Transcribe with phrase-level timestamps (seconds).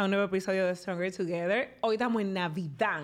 [0.00, 1.76] a un nuevo episodio de Stronger Together.
[1.82, 3.02] Hoy estamos en Navidad.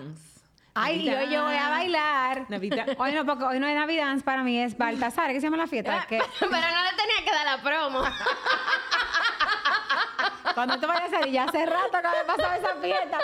[0.73, 2.49] Ay, yo, yo voy a bailar.
[2.49, 2.87] Navidad.
[2.97, 5.67] Hoy no, porque hoy no es Navidad, para mí es Baltasar, ¿qué se llama la
[5.67, 6.07] fiesta?
[6.09, 8.01] Que Pero no le tenía que dar la promo.
[10.55, 13.19] cuando tú vayas a salir, ya hace rato que me pasado esa fiesta.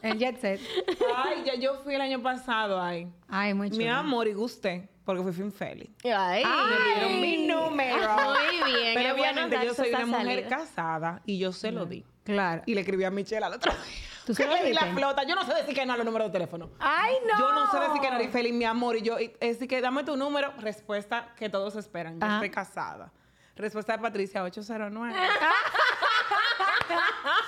[0.00, 0.60] El jet set.
[1.16, 3.12] Ay, ya yo fui el año pasado ahí.
[3.28, 3.82] Ay, muy chulo.
[3.82, 5.90] Mi amor, y gusté, porque fui fin feliz.
[6.04, 6.44] Ay.
[6.44, 8.14] Me dieron mi número.
[8.14, 8.94] Muy bien.
[8.94, 10.48] Pero bueno obviamente yo soy una mujer salida.
[10.48, 12.04] casada y yo se lo di.
[12.32, 12.62] Claro.
[12.66, 13.80] Y le escribí a Michelle al otro día.
[14.26, 15.22] ¿Tú se Que le di la flota.
[15.24, 16.70] Yo no sé decir que no a los números de teléfono.
[16.78, 17.38] Ay, no.
[17.38, 18.96] Yo no sé decir que no eres feliz, mi amor.
[18.96, 20.52] Y yo, y- es decir, que dame tu número.
[20.58, 22.20] Respuesta que todos esperan.
[22.20, 22.34] Yo Ajá.
[22.36, 23.10] estoy casada.
[23.56, 25.16] Respuesta de Patricia, 809.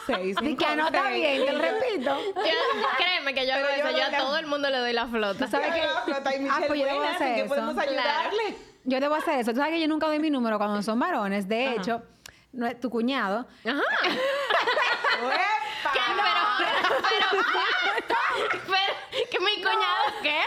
[0.07, 2.19] Seis, Di que no está bien, te lo repito.
[2.35, 3.99] Yo- créeme que yo hago yo eso.
[3.99, 5.45] Yo a todo el mundo le doy la flota.
[5.45, 5.83] ¿Tú sabes qué?
[5.83, 7.49] la flota y Ah, Michelle, pues yo debo hacer ¿en qué eso.
[7.49, 8.57] podemos ayudarle?
[8.85, 9.51] Yo debo hacer eso.
[9.53, 11.47] Tú sabes que yo nunca doy mi número cuando son varones.
[11.49, 11.77] De Ajá.
[11.77, 12.03] hecho,
[12.53, 13.47] no es- tu cuñado.
[13.65, 13.83] Ajá.
[15.93, 16.01] ¿Qué?
[16.07, 16.43] Pero,
[17.09, 17.45] pero,
[18.67, 20.41] pero, que mi cuñado, ¿qué?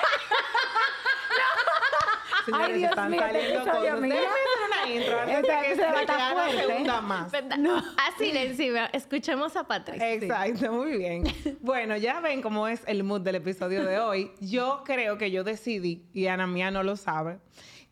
[2.45, 3.65] Señores, Ay, Dios están mío, saliendo
[4.01, 4.15] mira.
[4.15, 6.67] Déjame hacer una intro antes de que, esta de va a que estar haga fuerte.
[6.67, 7.31] segunda más.
[7.31, 7.57] ¿Verdad?
[8.07, 8.85] Así le encima.
[8.87, 10.13] Escuchemos a Patricia.
[10.13, 11.23] Exacto, muy bien.
[11.61, 14.31] Bueno, ya ven cómo es el mood del episodio de hoy.
[14.41, 17.39] Yo creo que yo decidí, y Ana Mía no lo sabe,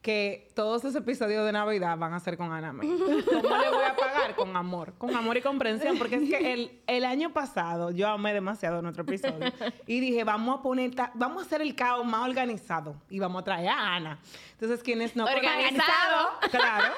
[0.02, 2.92] que todos esos episodios de Navidad van a ser con Ana Mía.
[2.98, 4.36] ¿Cómo le voy a pagar?
[4.36, 4.94] Con amor.
[4.98, 5.98] Con amor y comprensión.
[6.00, 9.52] Porque es que el, el año pasado yo amé demasiado nuestro episodio.
[9.86, 12.96] Y dije, vamos a poner, ta- vamos a hacer el caos más organizado.
[13.10, 14.18] Y vamos a traer a Ana.
[14.54, 16.30] Entonces, quienes no Organizado.
[16.50, 16.94] Claro.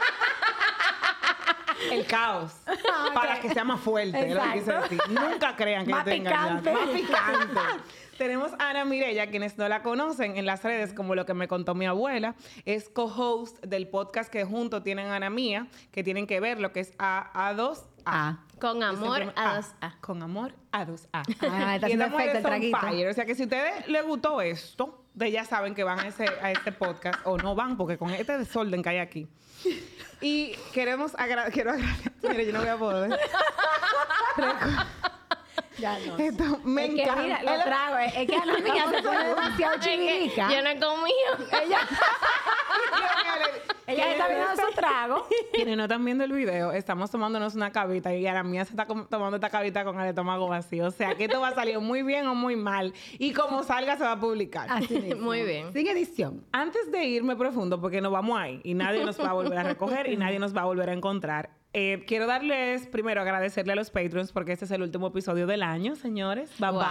[1.92, 2.53] El caos.
[3.14, 4.34] Para que sea más fuerte.
[4.34, 5.02] lo que decir.
[5.09, 6.72] Nunca crean que Más yo estoy picante.
[6.72, 7.59] Más picante.
[8.17, 11.48] Tenemos a Ana Mirella, quienes no la conocen en las redes, como lo que me
[11.48, 12.36] contó mi abuela,
[12.66, 16.82] es co-host del podcast que junto tienen Ana Mía, que tienen que ver lo que
[16.82, 16.94] es
[18.05, 18.59] A, A2A.
[18.59, 19.91] Con amor a dos A.
[19.99, 21.08] Con amor a 2A.
[21.52, 22.77] Ah, está Y haciendo efecto el traguito.
[22.80, 23.08] fire.
[23.09, 26.08] O sea que si a ustedes les gustó esto, de ya saben que van a,
[26.08, 29.27] ese, a este podcast o no van, porque con este desorden que hay aquí.
[30.21, 32.11] Y queremos agra- quiero agradecer.
[32.23, 33.19] Mire, yo no voy a poder.
[35.80, 36.17] Ya no.
[36.17, 37.21] Esto me es que encanta.
[37.23, 37.97] mira, lo trago.
[37.97, 40.52] Es, es que a la mía se pone demasiado Es que chivirica.
[40.52, 41.61] Yo no he comido.
[41.64, 41.80] Ella,
[43.88, 45.28] ella está viendo su trago.
[45.54, 48.86] Quienes no están viendo el video, estamos tomándonos una cavita y Ana mía se está
[48.86, 50.88] tomando esta cavita con el estómago vacío.
[50.88, 52.94] O sea, que esto va a salir muy bien o muy mal.
[53.17, 54.67] Y como salga, se va a publicar.
[54.70, 55.23] Así mismo.
[55.23, 55.72] Muy bien.
[55.73, 56.45] Sin edición.
[56.52, 59.64] Antes de irme profundo, porque nos vamos ahí y nadie nos va a volver a
[59.64, 63.76] recoger y nadie nos va a volver a encontrar, eh, quiero darles, primero, agradecerle a
[63.76, 66.50] los Patreons porque este es el último episodio del año, señores.
[66.60, 66.80] Bye Wow.
[66.80, 66.89] bye.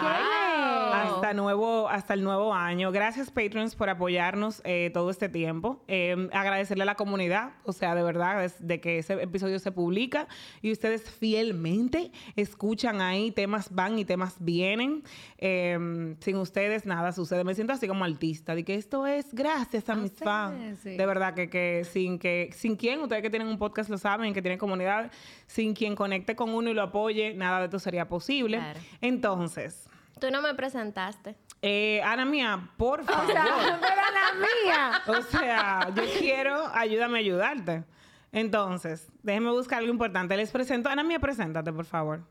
[0.92, 2.92] Hasta, nuevo, hasta el nuevo año.
[2.92, 5.82] Gracias, Patreons, por apoyarnos eh, todo este tiempo.
[5.88, 10.26] Eh, agradecerle a la comunidad, o sea, de verdad, desde que ese episodio se publica
[10.60, 15.02] y ustedes fielmente escuchan ahí, temas van y temas vienen.
[15.38, 17.44] Eh, sin ustedes nada sucede.
[17.44, 20.78] Me siento así como artista, de que esto es gracias a mis ustedes, fans.
[20.82, 20.96] sí.
[20.96, 24.34] De verdad que, que sin que sin quien, ustedes que tienen un podcast lo saben,
[24.34, 25.10] que tienen comunidad,
[25.46, 28.56] sin quien conecte con uno y lo apoye, nada de esto sería posible.
[28.58, 28.80] Claro.
[29.00, 29.88] Entonces,
[30.20, 31.34] Tú no me presentaste.
[31.62, 33.24] eh, Ana mía, por favor.
[33.28, 33.44] O sea,
[33.80, 35.02] pero la mía.
[35.18, 37.84] O sea, yo quiero, ayúdame a ayudarte.
[38.32, 40.34] Entonces, déjenme buscar algo importante.
[40.38, 42.22] Les presento, Ana mía, preséntate, por favor.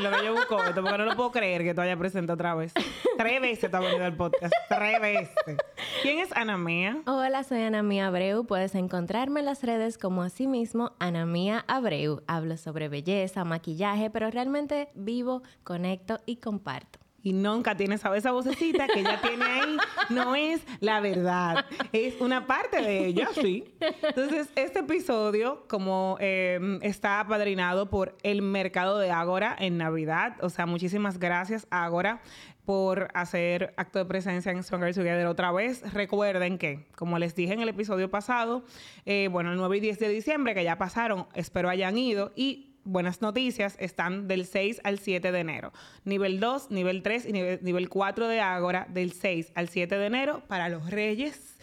[0.00, 2.56] Lo que yo busco esto, porque no lo puedo creer que tú hayas presentado otra
[2.56, 2.72] vez.
[3.16, 4.52] Tres veces te ha venido al podcast.
[4.68, 5.56] Tres veces.
[6.02, 7.02] ¿Quién es Ana mía?
[7.06, 8.46] Hola, soy Ana Mía Abreu.
[8.46, 12.22] Puedes encontrarme en las redes como así mismo, Ana Mía Abreu.
[12.26, 16.98] Hablo sobre belleza, maquillaje, pero realmente vivo, conecto y comparto.
[17.22, 19.76] Y nunca tiene esa, esa vocecita que ella tiene ahí,
[20.10, 23.74] no es la verdad, es una parte de ella, sí.
[24.02, 30.50] Entonces, este episodio, como eh, está apadrinado por el mercado de Ágora en Navidad, o
[30.50, 32.22] sea, muchísimas gracias Ágora
[32.68, 35.90] por hacer acto de presencia en Stronger Together otra vez.
[35.94, 38.62] Recuerden que, como les dije en el episodio pasado,
[39.06, 42.67] eh, bueno, el 9 y 10 de diciembre, que ya pasaron, espero hayan ido y
[42.84, 45.72] buenas noticias están del 6 al 7 de enero.
[46.04, 50.06] Nivel 2, nivel 3 y nivel, nivel 4 de Ágora del 6 al 7 de
[50.06, 51.56] enero para los reyes,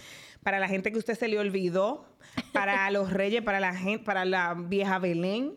[0.44, 2.06] para la gente que usted se le olvidó,
[2.54, 5.54] para los reyes, para la gente, para la vieja Belén,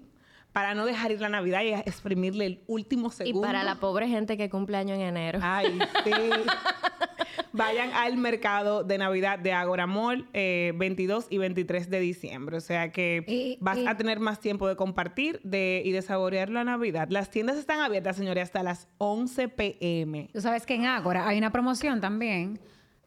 [0.58, 3.38] para no dejar ir la Navidad y exprimirle el último segundo.
[3.38, 5.38] Y para la pobre gente que cumple año en enero.
[5.40, 6.10] Ay, sí.
[7.52, 12.56] Vayan al mercado de Navidad de Agora Mall eh, 22 y 23 de diciembre.
[12.56, 16.02] O sea que Y- vas y- a tener más tiempo de compartir de, y de
[16.02, 17.06] saborear la Navidad.
[17.08, 20.28] Las tiendas están abiertas, señores, hasta las 11 p.m.
[20.32, 22.58] Tú sabes que en Ágora hay una promoción también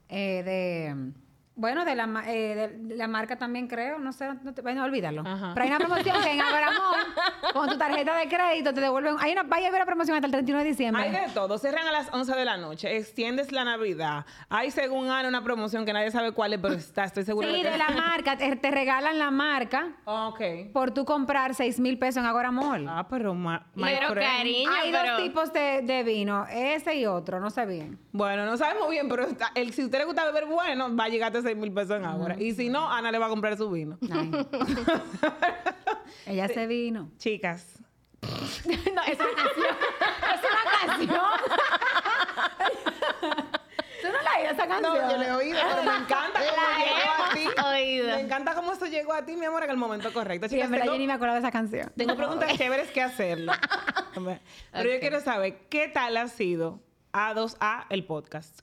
[0.08, 1.12] eh, de...
[1.62, 4.84] Bueno, de la, ma- eh, de- la marca también creo, no sé, no te, bueno,
[4.84, 5.22] olvídalo.
[5.26, 5.52] Ajá.
[5.54, 6.96] Pero hay una promoción que en Abramón,
[7.54, 9.16] con tu tarjeta de crédito, te devuelven.
[9.20, 11.04] Hay una, vaya a ver la promoción hasta el 31 de diciembre.
[11.04, 11.60] Hay de todo.
[11.60, 12.98] Cierran a las 11 de la noche.
[12.98, 14.26] Extiendes la Navidad.
[14.50, 17.58] Hay, según Ana, una promoción que nadie sabe cuál es, pero está, estoy segura Sí,
[17.58, 20.42] de que de la marca, te, te regalan la marca Ok.
[20.74, 22.88] por tú comprar 6 mil pesos en Agora Mall.
[22.90, 24.38] Ah, pero ma Pero friend.
[24.38, 25.14] cariño, Hay pero...
[25.14, 28.00] dos tipos de, de vino, ese y otro, no sé bien.
[28.12, 31.04] Bueno, no sabemos bien, pero está- el, si a usted le gusta beber bueno, va
[31.04, 32.36] a llegar a 6 mil pesos en ahora.
[32.40, 33.98] Y si no, Ana le va a comprar su vino.
[36.26, 37.12] Ella se vino.
[37.18, 37.78] Chicas,
[38.22, 39.76] No, es una canción.
[40.34, 41.20] Es una canción.
[44.02, 44.98] ¿Tú no la has oído esa canción?
[44.98, 47.46] no, yo le he oído, pero me encanta cómo La llegó a ti.
[47.66, 48.08] oído.
[48.08, 50.48] Me encanta cómo eso llegó a ti, mi amor, en el momento correcto.
[50.48, 51.92] Sí, Chicas, verdad tengo- yo ni me acuerdo de esa canción.
[51.98, 53.52] Tengo preguntas chéveres que hacerlo.
[54.72, 56.80] Pero yo quiero saber, ¿qué tal ha sido
[57.14, 58.60] A2A el podcast?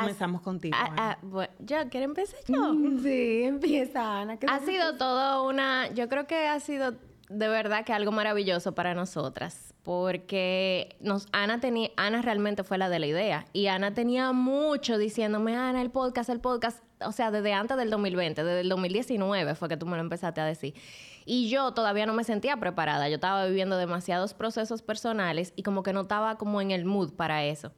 [0.00, 0.76] Comenzamos contigo.
[0.78, 0.94] Ah, Ana.
[0.98, 2.74] ah, bueno, yo quiero empezar yo.
[3.02, 4.38] Sí, empieza Ana.
[4.38, 6.94] ¿qué Ha sido todo una, yo creo que ha sido
[7.28, 12.88] de verdad que algo maravilloso para nosotras, porque nos, Ana tenía, Ana realmente fue la
[12.88, 17.30] de la idea y Ana tenía mucho diciéndome, Ana, el podcast, el podcast, o sea,
[17.30, 20.74] desde antes del 2020, desde el 2019 fue que tú me lo empezaste a decir.
[21.26, 25.82] Y yo todavía no me sentía preparada, yo estaba viviendo demasiados procesos personales y como
[25.82, 27.72] que no estaba como en el mood para eso.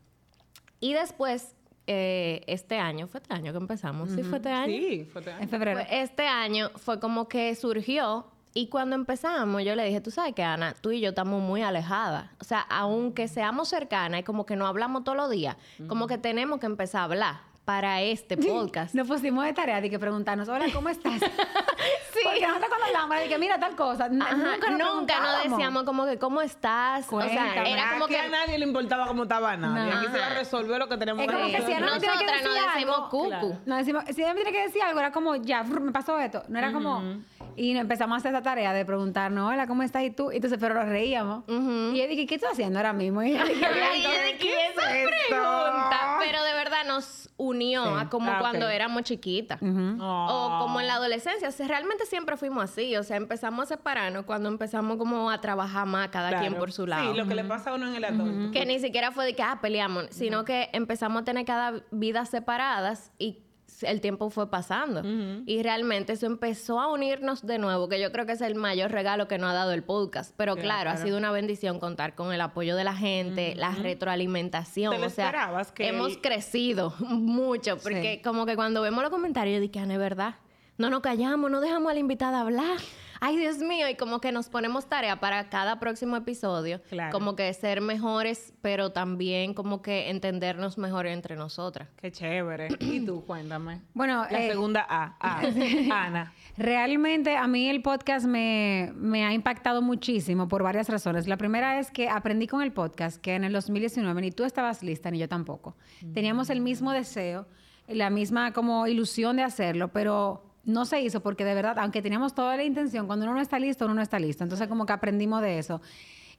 [0.78, 4.72] Y después, eh, este año, fue este año que empezamos, sí, fue este año.
[4.72, 5.80] Sí, fue te- En febrero.
[5.90, 10.42] Este año fue como que surgió y cuando empezamos yo le dije, tú sabes que
[10.42, 12.30] Ana, tú y yo estamos muy alejadas.
[12.40, 15.56] O sea, aunque seamos cercanas y como que no hablamos todos los días,
[15.88, 18.96] como que tenemos que empezar a hablar para este podcast.
[18.96, 21.20] Nos pusimos de tarea de que preguntarnos, hola, ¿cómo estás?
[21.20, 22.19] sí.
[22.25, 25.50] Porque nosotros cuando hablamos de que mira tal cosa, Ajá, nunca nos nunca preguntábamos.
[25.50, 27.06] decíamos como que cómo estás.
[27.08, 29.88] o sea, era como Aquí que a nadie le importaba cómo estaba nadie.
[29.88, 29.99] No.
[29.99, 31.93] Aquí se va a resolver lo que tenemos Es que como que si tiene que
[31.93, 33.28] decir decimos algo, cucu.
[33.28, 33.58] claro.
[33.67, 36.43] No decimos, si ella me tiene que decir algo, era como, ya, me pasó esto.
[36.49, 37.23] No era como,
[37.56, 40.02] y empezamos a hacer esa tarea de preguntarnos, hola, ¿cómo estás?
[40.05, 41.44] Y tú, entonces, pero nos reíamos.
[41.49, 43.23] Y yo dije, ¿qué estás haciendo ahora mismo?
[43.23, 43.44] Y dije,
[44.02, 45.26] yo de que esa es esto?
[45.29, 47.91] pregunta, pero de verdad nos unió Sí.
[47.99, 49.58] a como Ah, cuando éramos chiquitas.
[49.62, 51.49] O como en la adolescencia.
[51.49, 52.97] O sea, realmente siempre fuimos así.
[52.97, 56.44] O sea, empezamos a separarnos cuando empezamos como a trabajar más cada Claro.
[56.47, 57.11] quien por su lado.
[57.12, 58.50] Sí, lo que le pasa a uno en el adulto.
[58.52, 62.25] Que ni siquiera fue de que, ah, peleamos, sino que empezamos a tener cada vida
[62.26, 63.38] separadas y
[63.82, 65.02] el tiempo fue pasando.
[65.46, 68.90] Y realmente eso empezó a unirnos de nuevo, que yo creo que es el mayor
[68.90, 70.34] regalo que nos ha dado el podcast.
[70.36, 74.92] Pero claro, ha sido una bendición contar con el apoyo de la gente, la retroalimentación.
[74.92, 78.22] ¿Te lo o sea, esperabas que hemos crecido mucho, porque Sí.
[78.22, 80.34] como que cuando vemos los comentarios, yo dije, "Ana, es verdad.
[80.78, 82.78] No nos callamos, no dejamos a la invitada hablar.
[83.22, 87.12] Ay, Dios mío, y como que nos ponemos tarea para cada próximo episodio, Claro.
[87.12, 91.88] como que ser mejores, pero también como que entendernos mejor entre nosotras.
[92.00, 92.69] Qué chévere.
[92.81, 93.82] Y tú, cuéntame.
[93.94, 95.17] Bueno, La eh, segunda A.
[95.20, 95.40] A.
[96.06, 96.32] Ana.
[96.56, 101.28] Realmente a mí el podcast me, me ha impactado muchísimo por varias razones.
[101.28, 104.82] La primera es que aprendí con el podcast que en el 2019 ni tú estabas
[104.82, 105.76] lista ni yo tampoco.
[106.14, 107.46] Teníamos el mismo deseo,
[107.87, 112.34] la misma como ilusión de hacerlo, pero no se hizo porque de verdad, aunque teníamos
[112.34, 114.44] toda la intención, cuando uno no está listo, uno no está listo.
[114.44, 115.80] Entonces como que aprendimos de eso.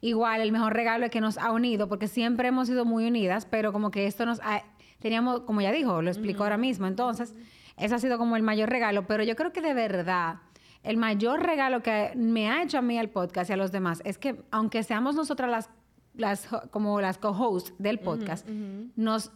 [0.01, 3.45] Igual el mejor regalo es que nos ha unido porque siempre hemos sido muy unidas,
[3.45, 4.63] pero como que esto nos ha,
[4.99, 6.87] teníamos, como ya dijo, lo explicó ahora mismo.
[6.87, 7.35] Entonces,
[7.77, 10.37] eso ha sido como el mayor regalo, pero yo creo que de verdad
[10.83, 14.01] el mayor regalo que me ha hecho a mí el podcast y a los demás
[14.03, 15.69] es que aunque seamos nosotras
[16.15, 18.47] las, como las co-hosts del podcast,
[18.95, 19.31] nos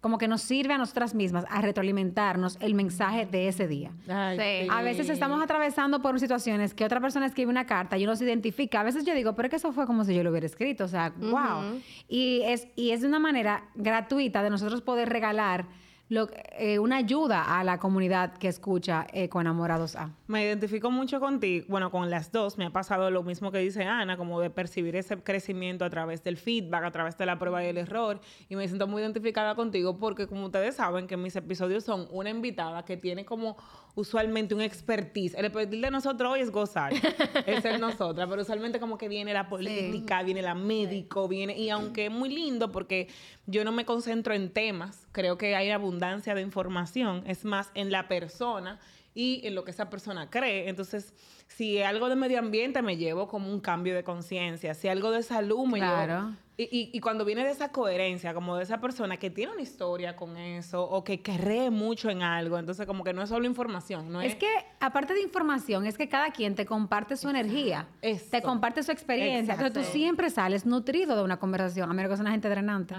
[0.00, 3.92] como que nos sirve a nosotras mismas a retroalimentarnos el mensaje de ese día.
[4.06, 4.68] Sí.
[4.70, 8.24] A veces estamos atravesando por situaciones que otra persona escribe una carta y uno se
[8.24, 8.80] identifica.
[8.80, 10.84] A veces yo digo, pero es que eso fue como si yo lo hubiera escrito.
[10.84, 11.80] O sea, wow.
[12.08, 15.66] Y es, y es de una manera gratuita de nosotros poder regalar
[16.10, 20.10] lo- eh, una ayuda a la comunidad que escucha eh, con Enamorados A.
[20.26, 22.58] Me identifico mucho contigo, bueno, con las dos.
[22.58, 26.22] Me ha pasado lo mismo que dice Ana, como de percibir ese crecimiento a través
[26.24, 28.20] del feedback, a través de la prueba y el error.
[28.48, 32.28] Y me siento muy identificada contigo porque, como ustedes saben, que mis episodios son una
[32.28, 33.56] invitada que tiene como
[33.94, 35.34] usualmente un expertise.
[35.34, 36.92] El expertise de nosotros hoy es gozar,
[37.46, 41.56] es ser nosotras, pero usualmente como que viene la política, viene la médico, viene...
[41.58, 43.08] Y aunque es muy lindo porque
[43.46, 47.90] yo no me concentro en temas, creo que hay abundancia de información, es más en
[47.90, 48.78] la persona
[49.14, 50.68] y en lo que esa persona cree.
[50.68, 51.12] Entonces,
[51.48, 55.22] si algo de medio ambiente me llevo como un cambio de conciencia, si algo de
[55.22, 56.20] salud me Claro.
[56.20, 56.36] llevo...
[56.60, 59.62] Y, y- y cuando viene de esa coherencia, como de esa persona que tiene una
[59.62, 63.46] historia con eso o que cree mucho en algo, entonces como que no es solo
[63.46, 64.32] información, no es...
[64.32, 64.48] Es que,
[64.78, 68.26] aparte de información, es que cada quien te comparte su energía, Eso.
[68.30, 69.54] te comparte su experiencia.
[69.54, 69.98] Entonces tú Exacto.
[69.98, 72.94] siempre sales nutrido de una conversación, a menos que sea una gente drenante.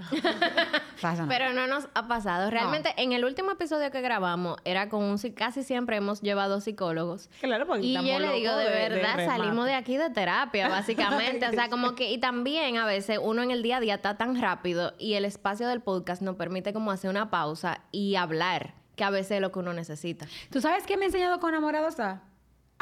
[1.01, 1.27] Pasa nada.
[1.27, 2.49] Pero no nos ha pasado.
[2.49, 7.29] Realmente, en el último episodio que grabamos, era con un casi siempre hemos llevado psicólogos.
[7.39, 11.47] Claro, porque Y yo le digo, de verdad, salimos de aquí de terapia, básicamente.
[11.47, 14.17] o sea, como que, y también a veces uno en el día a día está
[14.17, 18.73] tan rápido y el espacio del podcast nos permite como hacer una pausa y hablar,
[18.95, 20.27] que a veces es lo que uno necesita.
[20.51, 22.21] ¿Tú sabes qué me ha enseñado con Amorosa?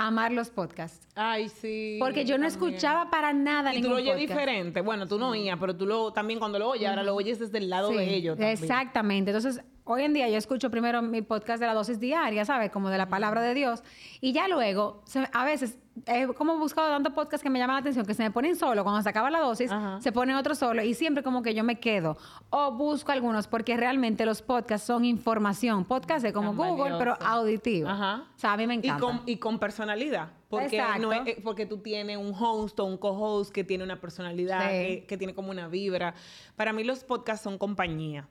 [0.01, 1.05] Amar los podcasts.
[1.15, 1.97] Ay, sí.
[1.99, 2.71] Porque yo no también.
[2.73, 4.29] escuchaba para nada Y tú lo oyes podcast.
[4.29, 4.79] diferente.
[4.81, 7.57] Bueno, tú no oías, pero tú lo también cuando lo oyes, ahora lo oyes desde
[7.57, 8.37] el lado Sí, de ellos.
[8.37, 8.53] también.
[8.53, 9.31] Exactamente.
[9.31, 12.69] Entonces, hoy en día yo escucho primero mi podcast de la dosis diaria, ¿sabes?
[12.71, 13.83] Como de la palabra de Dios.
[14.21, 17.79] Y ya luego, se- a veces, he como buscado tantos podcasts que me llaman la
[17.81, 18.83] atención, que se me ponen solo.
[18.83, 19.99] Cuando se acaba la dosis, Ajá.
[20.01, 20.83] se ponen otro solo.
[20.83, 22.17] Y siempre como que yo me quedo.
[22.51, 25.85] O busco algunos, porque realmente los podcasts son información.
[25.85, 27.89] Podcast es como Tan Google, pero auditivo.
[27.89, 28.25] Ajá.
[28.35, 28.99] O sea, a mí me Y encanta.
[28.99, 30.29] con, y con personalidad.
[30.49, 34.01] Porque, no es, eh, porque tú tienes un host o un co-host que tiene una
[34.01, 34.67] personalidad, Sí.
[35.01, 36.15] que, que tiene como una vibra.
[36.55, 38.27] Para mí los podcasts son compañía.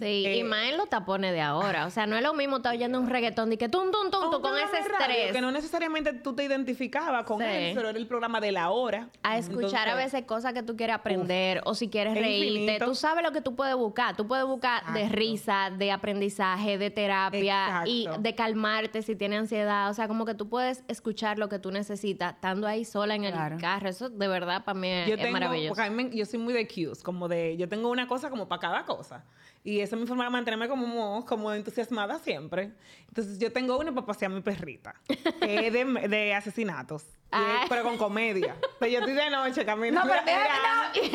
[0.00, 1.86] Sí, Eh, y más en los tapones de ahora.
[1.86, 4.30] O sea, no es lo mismo estar oyendo un reggaetón y que tum, tum, tum,
[4.30, 5.32] tum, con ese de radio estrés.
[5.32, 7.44] Que no necesariamente tú te identificabas con Sí.
[7.48, 9.08] él, pero era el programa de la hora.
[9.22, 12.46] a escuchar a veces cosas que tú quieres aprender o si quieres Es reírte.
[12.60, 12.84] infinito.
[12.86, 14.16] Tú sabes lo que tú puedes buscar.
[14.16, 19.90] Tú puedes buscar de risa, de aprendizaje, de terapia y de calmarte si tienes ansiedad.
[19.90, 23.24] O sea, como que tú puedes escuchar lo que tú necesitas estando ahí sola en
[23.24, 23.88] el carro.
[23.88, 25.68] Eso de verdad para mí es, yo es tengo, maravilloso.
[25.74, 28.48] porque a mí yo soy muy de cues, como de, yo tengo una cosa como
[28.48, 29.24] para cada cosa.
[29.64, 32.72] Y esa es mi forma de mantenerme como, como entusiasmada siempre.
[33.08, 34.94] Entonces yo tengo una para pasear a mi perrita,
[35.40, 38.56] que es de, de asesinatos, y es- pero con comedia.
[38.78, 40.08] Pero yo estoy de noche caminando.
[40.08, 41.10] No, pero mira, no, y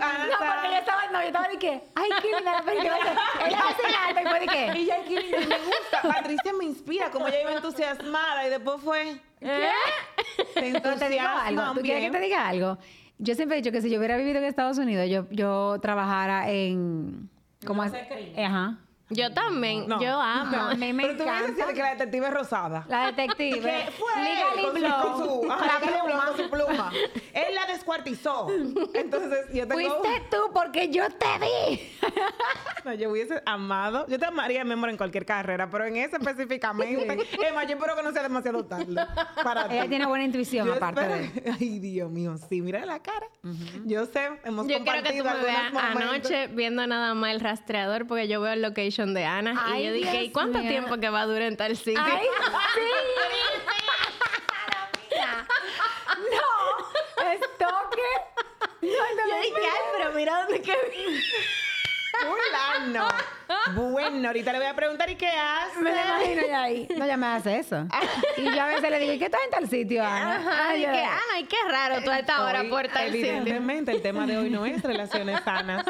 [0.00, 2.96] Ana, no, porque yo estaba, no, yo estaba de que, ay, qué linda la película,
[3.46, 6.02] él algo y fue de que, Y ya aquí me gusta.
[6.02, 9.20] Patricia me inspira, como ella iba entusiasmada y después fue.
[9.40, 9.70] ¿Eh?
[10.54, 12.78] Te digo algo, ¿tú quieres que te diga algo?
[13.18, 16.50] Yo siempre he dicho que si yo hubiera vivido en Estados Unidos, yo, yo trabajara
[16.50, 17.28] en...
[17.66, 17.92] ¿Cómo es?
[18.36, 18.78] Ajá.
[19.10, 20.00] Yo también, No.
[20.02, 20.56] yo amo.
[20.68, 22.84] A mí me Pero tú me decías que la detective es rosada.
[22.88, 23.60] La detective.
[23.86, 24.62] ¿Qué fue?
[24.62, 26.26] Con, con su, ajá, La Legally Blonde pluma.
[26.26, 26.92] con su pluma.
[27.32, 28.48] Él la descuartizó.
[28.94, 29.80] Entonces, yo tengo...
[29.80, 31.90] Fuiste tú porque yo te vi.
[32.84, 34.06] No, yo hubiese amado...
[34.08, 37.26] Yo te amaría, mi amor, en cualquier carrera, pero en esa específicamente...
[37.48, 38.94] Emma, yo espero que no sea demasiado tarde
[39.42, 39.74] para ti.
[39.74, 41.24] Ella tiene buena intuición, Yo aparte de...
[41.24, 43.26] espero- Ay, Dios mío, sí, mira la cara.
[43.84, 46.30] Yo sé, hemos Yo quiero que tú compartido me algunos veas momentos.
[46.30, 49.86] anoche viendo nada más el rastreador porque yo veo el location de Ana Ay, y
[49.86, 52.02] yo dije, Dios ¿y cuánto tiempo que va a durar en tal sitio?
[52.04, 52.26] ¡Ay,
[52.74, 52.80] sí!
[56.18, 57.24] ¡No!
[57.32, 58.10] ¡Estoque!
[58.82, 60.72] No, no, Yo dije, ay, pero mira dónde que
[62.22, 63.08] Fulano.
[63.74, 65.78] Bueno, ahorita le voy a preguntar, ¿y qué hace?
[65.80, 66.88] Me lo imagino ya ahí.
[66.96, 67.86] No, ya me hace eso.
[68.36, 70.36] Y yo a veces le digo, ¿y qué estás en tal sitio, Ana?
[70.36, 72.88] Ajá, Ay, y yo- que, Ana, ay, qué raro tú a esta hora Hoy, por
[72.88, 73.26] tal sitio.
[73.30, 75.84] Evidentemente, el tema de hoy no es relaciones sanas.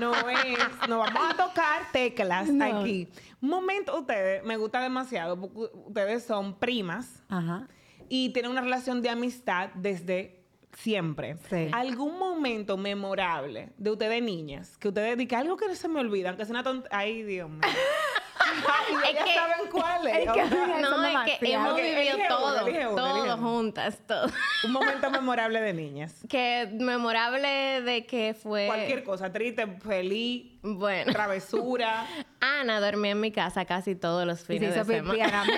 [0.00, 0.58] No es.
[0.88, 2.80] No vamos a tocar teclas No.
[2.80, 3.08] aquí.
[3.40, 7.68] Momento, ustedes, me gusta demasiado porque ustedes son primas Ajá.
[8.08, 10.37] y tienen una relación de amistad desde
[10.78, 11.36] siempre.
[11.50, 11.68] Sí.
[11.72, 16.30] ¿Algún momento memorable de ustedes niñas que ustedes digan algo que no se me olvida,
[16.30, 16.88] aunque sea una tonta...
[16.92, 17.60] Ay, Dios mío.
[18.40, 20.16] Ay, Es ya que- saben cuál es.
[20.16, 23.36] es que- O sea, Eso No, es que hemos vivido todo, uno, todo uno.
[23.38, 24.26] juntas, todo.
[24.64, 26.14] Un momento memorable de niñas.
[26.28, 28.66] Que memorable de que fue...
[28.66, 32.06] Cualquier cosa, triste, feliz, Bueno, travesura.
[32.40, 35.42] Ana dormía en mi casa casi todos los Y se fines hizo de semana.
[35.42, 35.50] Ese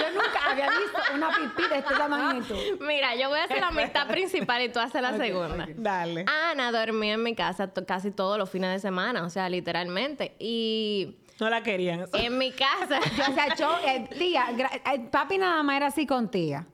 [0.00, 2.56] Yo nunca había visto una pipí de esta magnitud.
[2.80, 5.66] Mira, yo voy a hacer la mitad principal y tú haces la segunda.
[5.76, 6.24] Dale.
[6.50, 10.34] Ana dormía en mi casa to- casi todos los fines de semana, o sea, literalmente.
[10.38, 12.06] Y No la querían.
[12.12, 13.00] en mi casa.
[13.16, 14.46] Yo, o sea, yo, eh, tía,
[14.92, 16.66] eh, papi nada más era así con tía.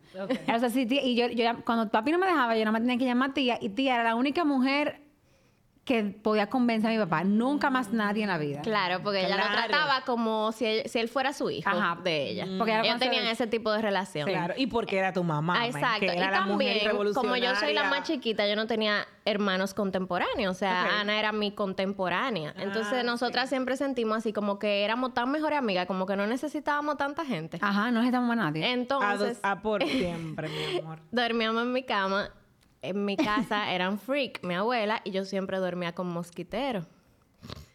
[0.53, 2.81] O sea, sí, tía, y yo, yo, cuando papi no me dejaba, yo no me
[2.81, 5.00] tenía que llamar tía, y tía era la única mujer
[5.91, 7.25] que podía convencer a mi papá.
[7.25, 8.63] Nunca más nadie en la vida.
[8.63, 11.99] Claro, porque ella lo trataba como si él, si él fuera su hijo Ajá.
[12.01, 12.47] de ella.
[12.59, 14.29] Porque era Ellos tenían ese tipo de relación.
[14.29, 15.67] Claro, y porque era tu mamá.
[15.67, 15.99] Exacto.
[16.01, 19.05] Que era y la mujer también, como yo soy la más chiquita, yo no tenía
[19.25, 20.55] hermanos contemporáneos.
[20.55, 21.01] O sea.
[21.01, 22.55] Ana era mi contemporánea.
[22.57, 26.25] Entonces, Ah, nosotras siempre sentimos así como que éramos tan mejores amigas, como que no
[26.29, 27.59] necesitábamos tanta gente.
[27.61, 28.65] Ajá, no necesitamos a nadie.
[28.65, 31.01] A, dos- Entonces, a por siempre, mi amor.
[31.11, 32.31] dormíamos en mi cama.
[32.83, 36.87] En mi casa eran freak, mi abuela, y yo siempre dormía con mosquitero.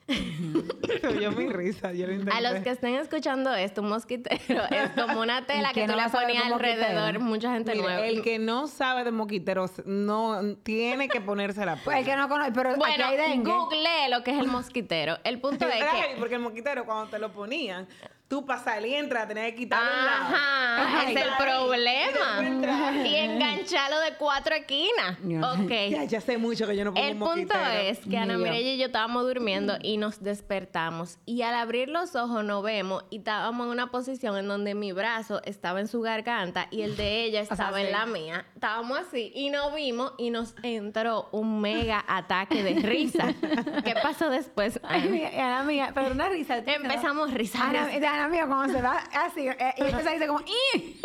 [0.08, 2.32] Se oyó mi risa, yo lo intenté.
[2.32, 5.94] A los que estén escuchando esto, un mosquitero es como una tela ¿Y que tú
[5.94, 6.54] no le ponías mosquitero?
[6.56, 8.06] alrededor, mucha gente Mira, nueva.
[8.06, 12.30] el que no sabe de moquiteros no tiene que ponerse la Pues el que no
[12.30, 15.18] conoce, pero aquí Bueno, hay google lo que es el mosquitero.
[15.24, 17.88] El punto es que porque el moquitero cuando te lo ponían,
[18.28, 20.36] tú para salir entrar tenías que quitar un lado.
[20.36, 23.06] Ajá, Ay, es el problema.
[23.06, 25.18] Y engancharlo de cuatro esquinas.
[25.24, 25.54] Ya.
[25.54, 25.72] Ok.
[25.92, 28.38] Ya, ya sé mucho que yo no pongo El un punto es que Ana.
[28.38, 31.20] Mireya y yo estábamos durmiendo y nos despertamos.
[31.26, 34.92] Y al abrir los ojos nos vemos y estábamos en una posición en donde mi
[34.92, 37.92] brazo estaba en su garganta y el de ella estaba en sí.
[37.94, 38.46] la mía.
[38.56, 43.34] Estábamos así y nos vimos y nos entró un mega ataque de risa.
[43.86, 44.80] ¿Qué pasó después?
[44.84, 45.12] Ay, Ana?
[45.12, 46.58] mía, Ana mía, pero una risa.
[46.58, 47.76] Empezamos a risar.
[48.16, 51.02] Ana, Ana mía, cuando se va así, eh, y empieza a decir como, "Ih".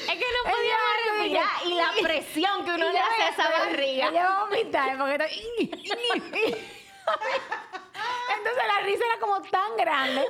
[0.00, 3.22] Es que no Ella podíamos va a respirar y la presión que uno le hace
[3.22, 4.08] a esa barriga.
[4.08, 5.14] Ella va a vomitar porque.
[8.36, 10.24] Entonces la risa era como tan grande.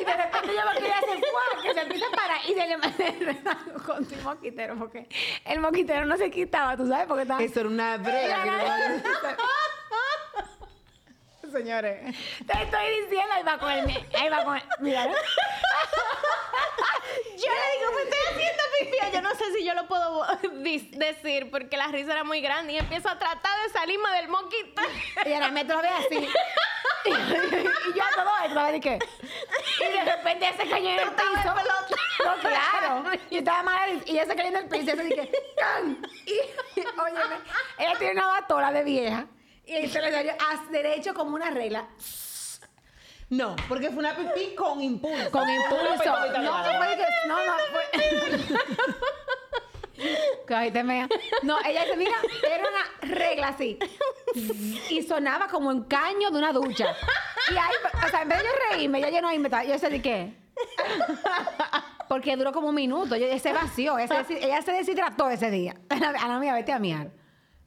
[0.00, 2.54] Y de repente yo veo que ella se fue, que se empieza a parar y
[2.54, 2.78] se le
[3.84, 5.06] con su moquitero porque
[5.44, 7.06] el moquitero no se quitaba, ¿tú sabes?
[7.06, 7.42] Porque estaba...
[7.42, 9.02] Eso era una brega.
[11.56, 12.14] Señores.
[12.46, 13.88] Te estoy diciendo, ahí va con el...
[14.14, 14.62] Ahí va con el...
[14.80, 15.12] Mira, ¿no?
[17.36, 18.96] Yo le digo, me estoy haciendo pipí.
[19.14, 20.26] Yo no sé si yo lo puedo
[20.98, 24.82] decir porque la risa era muy grande y empiezo a tratar de salirme del moquito.
[25.24, 26.16] Y ahora me lo ve así.
[27.06, 27.10] y
[27.96, 28.98] yo a todo esto, ¿sabes qué?
[29.80, 31.54] Y de repente ella se cayó en el piso.
[32.24, 33.04] No, claro.
[33.30, 36.06] Y estaba mal y ella se cayó en el piso y así que ¡can!
[36.26, 36.40] Y,
[37.00, 37.36] óyeme,
[37.78, 39.26] ella tiene una batola de vieja
[39.66, 41.88] y se le salió a derecho como una regla.
[43.28, 45.30] No, porque fue una pipí con impulso.
[45.32, 46.04] Con impulso.
[46.40, 48.56] No, de fue que, no, no, fue.
[50.46, 51.08] Cállate, mea.
[51.42, 53.78] No, ella dice, mira, era una regla así.
[54.90, 56.94] Y sonaba como en caño de una ducha.
[57.50, 57.74] Y ahí,
[58.06, 60.02] o sea, en vez de yo reírme, ella llenó ahí, me estaba- yo sé de
[60.02, 60.36] qué.
[62.08, 63.16] Porque duró como un minuto.
[63.16, 63.98] Yo, se vació.
[63.98, 65.74] Ella se, ella se deshidrató ese día.
[65.88, 67.10] Ana mía, vete a miar.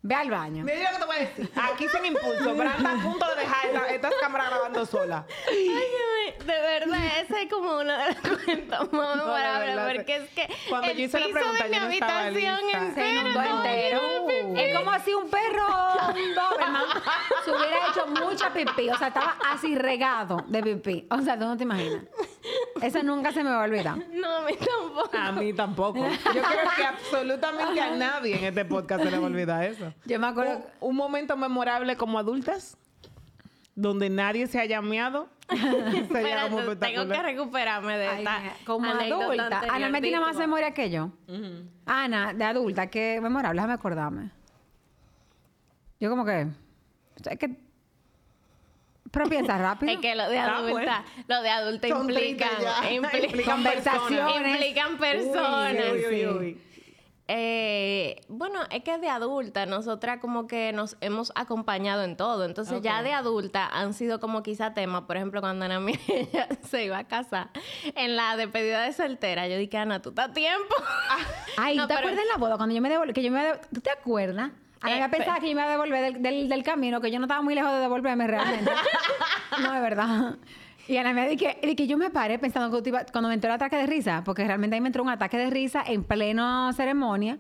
[0.02, 0.64] Ve al baño.
[0.64, 1.52] Mira lo que te voy a decir.
[1.62, 2.56] Aquí sin impulso.
[2.56, 5.26] Branda a punto de dejar esta- estas cámaras grabando sola.
[5.50, 10.48] Ay, de verdad, ese es como uno de los cuentos más memorables porque es que
[10.70, 14.00] cuando el yo hice la piso pregunta, de mi no habitación entero Se inundó entero.
[14.58, 15.68] Es como si un perro,
[16.16, 16.84] un Doberman,
[17.46, 18.90] se hubiera hecho mucha pipí.
[18.90, 21.08] O sea, estaba así regado de pipí.
[21.12, 22.04] O sea, tú no te imaginas.
[22.82, 23.98] Eso nunca se me va a olvidar.
[24.12, 25.10] No, a mí tampoco.
[25.18, 26.08] A mí tampoco.
[26.08, 29.89] Yo creo que absolutamente a nadie en este podcast se le va a olvidar eso.
[30.06, 30.58] Yo me acuerdo.
[30.82, 32.78] Un, un momento memorable como adultas
[33.76, 35.30] donde nadie se haya meado.
[35.50, 39.62] Sería como Espérate, tengo que recuperarme de Ay, esta como adulta.
[39.72, 41.12] Ana me tiene más memoria que yo.
[41.86, 44.32] Ana, de adulta, qué memorable, déjame acordarme.
[46.00, 46.48] Yo como que.
[47.30, 47.58] Es que.
[49.12, 49.92] Pero piensa rápido.
[49.92, 52.90] Es que lo de Ah, adulta, lo de adulta Son implican, 30 ya.
[52.92, 54.48] impli- Implican Conversaciones.
[54.54, 55.76] implican personas.
[55.94, 56.62] Uy, uy, uy.
[57.32, 62.44] Eh, bueno, es que de adulta nosotras como que nos hemos acompañado en todo.
[62.44, 65.04] Entonces ya de adulta han sido como quizá temas.
[65.04, 67.52] Por ejemplo, cuando Ana ella se iba a casar
[67.96, 70.74] en la despedida de soltera, yo dije, Ana, ¿tú estás a tiempo?
[71.58, 73.14] Ay, No, ¿tú te pero- acuerdas en la boda cuando yo me devolví?
[73.14, 74.50] Que yo me ¿Tú te acuerdas?
[74.82, 77.00] Ana Eh, ya pensaba pe- que yo me iba a devolver del, del, del camino,
[77.00, 78.72] que yo no estaba muy lejos de devolverme realmente.
[79.62, 80.36] no, es verdad.
[80.90, 83.56] Y Ana me dijo que, que yo me paré pensando que cuando me entró el
[83.58, 87.38] ataque de risa, porque realmente ahí me entró un ataque de risa en pleno ceremonia,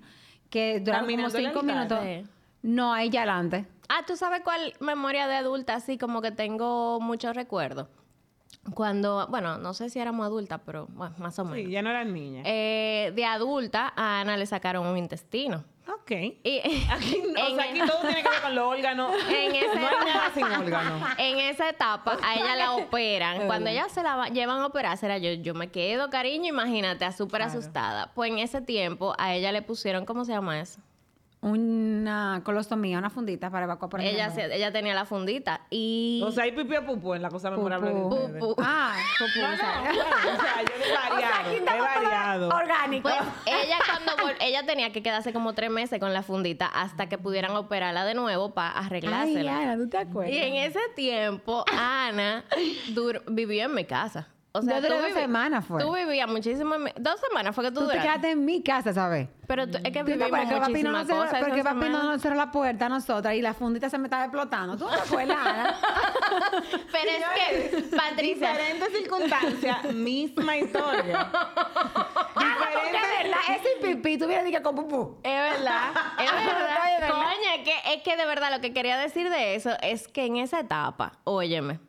[0.51, 1.97] que duraron como cinco minutos.
[2.61, 3.65] No, ahí ya adelante.
[3.89, 7.87] Ah, ¿tú sabes cuál memoria de adulta así como que tengo muchos recuerdos?
[8.75, 11.65] Cuando, bueno, no sé si éramos adultas, pero bueno, más o menos.
[11.65, 12.43] Sí, ya no eran niñas.
[12.45, 15.63] Eh, de adulta, a Ana le sacaron un intestino.
[15.95, 16.11] Ok.
[16.43, 16.59] Y
[16.91, 19.13] Aquí, o sea, aquí todo tiene que ver con los órganos.
[19.29, 21.09] En ese- No hay nada sin órganos.
[21.17, 23.45] En esa etapa, a ella la operan.
[23.47, 27.09] Cuando ella se la va- llevan a operar, será yo, yo me quedo, cariño, imagínate,
[27.11, 27.51] súper Claro.
[27.59, 28.11] asustada.
[28.13, 30.79] Pues en ese tiempo, a ella le pusieron, ¿cómo se llama eso?
[31.41, 36.21] Una colostomía, una fundita para evacuar por Ella, se- ella tenía la fundita y...
[36.25, 38.15] O sea, hay pipí o pupú en la cosa memorable de Pupú.
[38.15, 38.39] ustedes.
[38.41, 38.55] Pupú.
[38.61, 39.75] Ah, pupú, No, o sea.
[39.77, 42.49] no, bueno, o sea, yo he variado, he variado.
[42.49, 43.03] Orgánico.
[43.09, 47.17] Pues ella cuando ella tenía que quedarse como tres meses con la fundita hasta que
[47.17, 49.59] pudieran operarla de nuevo para Ay, arreglársela.
[49.61, 50.33] Ana, ¿tú te acuerdas?
[50.33, 52.43] y en ese tiempo, Ana
[53.29, 54.27] vivió en mi casa.
[54.51, 55.79] O sea, tú dos semanas, fue.
[55.79, 56.41] Tú vivías mi-
[56.97, 58.01] Dos semanas fue que tú, Tú te duraste.
[58.01, 59.27] quedaste en mi casa, ¿sabes?
[59.45, 61.39] Pero tú- es que ¿Tú te vivimos acuerdas que papi no muchísimas nos cerró, cosas
[61.47, 64.23] porque papi no nos cerró la puerta a nosotras y la fundita se me estaba
[64.25, 64.75] explotando?
[64.75, 65.75] ¿Tú no te acuerdas, Ana?
[66.91, 71.31] Pero es que, Patricia, Diferentes circunstancias, misma historia.
[72.41, 75.17] Ah, porque es verdad, ese pipí tú vienes y que con pupú.
[75.23, 77.09] es verdad, es Ay, verdad.
[77.09, 80.25] Coño, es que, es que de verdad lo que quería decir de eso es que
[80.25, 81.79] en esa etapa, óyeme,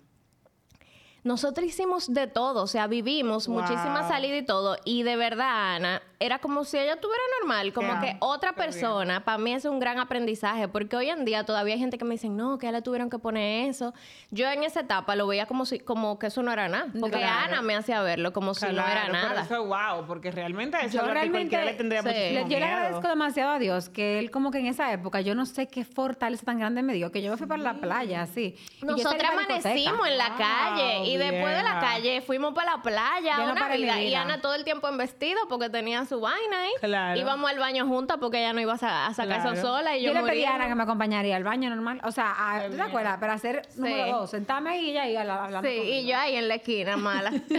[1.22, 3.60] nosotros hicimos de todo, o sea, vivimos Wow.
[3.60, 4.76] muchísimas salidas y todo.
[4.84, 9.38] Y de verdad, Ana, era como si ella estuviera normal, como que otra persona, para
[9.38, 12.28] mí es un gran aprendizaje, porque hoy en día todavía hay gente que me dice,
[12.28, 13.94] no, que a le tuvieron que poner eso.
[14.30, 17.18] Yo en esa etapa lo veía como si, como que eso no era nada, porque
[17.18, 17.52] Claro.
[17.54, 19.42] Ana me hacía verlo como si no era Claro, pero nada.
[19.42, 22.08] eso es wow, porque realmente eso Yo es lo que realmente- cualquiera le tendría sí.
[22.08, 25.20] muchísimo Le- yo le agradezco demasiado a Dios que él como que en esa época,
[25.22, 27.74] yo no sé qué fortaleza tan grande me dio, que yo me fui para la
[27.74, 28.56] playa, así.
[28.82, 29.28] la discoteca.
[29.32, 33.68] amanecimos en la Wow, calle y después de la calle fuimos para la playa, una
[33.68, 34.00] vida.
[34.00, 34.14] Y.
[34.14, 36.70] Ana todo el tiempo en vestido porque tenía su vaina ahí.
[36.80, 37.18] Claro.
[37.20, 39.52] Íbamos al baño juntas porque ella no iba a, sa- a sacar Claro.
[39.56, 42.00] eso sola y Yo, yo, le pedí a Ana que me acompañaría al baño normal.
[42.04, 43.18] O sea, a- ¿tú te acuerdas?
[43.18, 44.30] Para hacer número dos.
[44.30, 45.68] Sentarme ahí y ella ahí habla- hablando.
[45.68, 47.30] Sí, y yo ahí en la esquina, mala.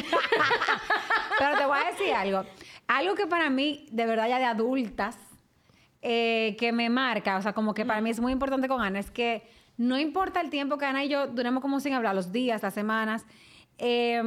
[1.39, 2.45] Pero te voy a decir algo.
[2.87, 5.17] Algo que para mí, de verdad, ya de adultas,
[6.01, 8.99] eh, que me marca, o sea, como que para mí es muy importante con Ana,
[8.99, 12.31] es que no importa el tiempo que Ana y yo duremos como sin hablar, los
[12.31, 13.25] días, las semanas,
[13.77, 14.21] eh,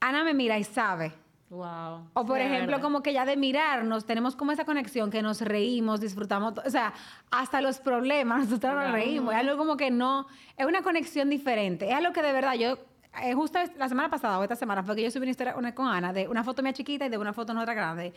[0.00, 1.12] Ana me mira y sabe.
[1.50, 2.10] Wow.
[2.12, 2.82] O por ejemplo, verdad.
[2.82, 6.92] como que ya de mirarnos, tenemos como esa conexión que nos reímos, disfrutamos, o sea,
[7.30, 10.26] hasta los problemas, nosotros nos reímos, es algo como que no,
[10.58, 12.78] es una conexión diferente, es algo que de verdad yo,
[13.24, 15.74] eh, justo la semana pasada o esta semana fue que yo subí una historia una-
[15.74, 18.12] con Ana de una foto mía chiquita y de una foto nuestra grande.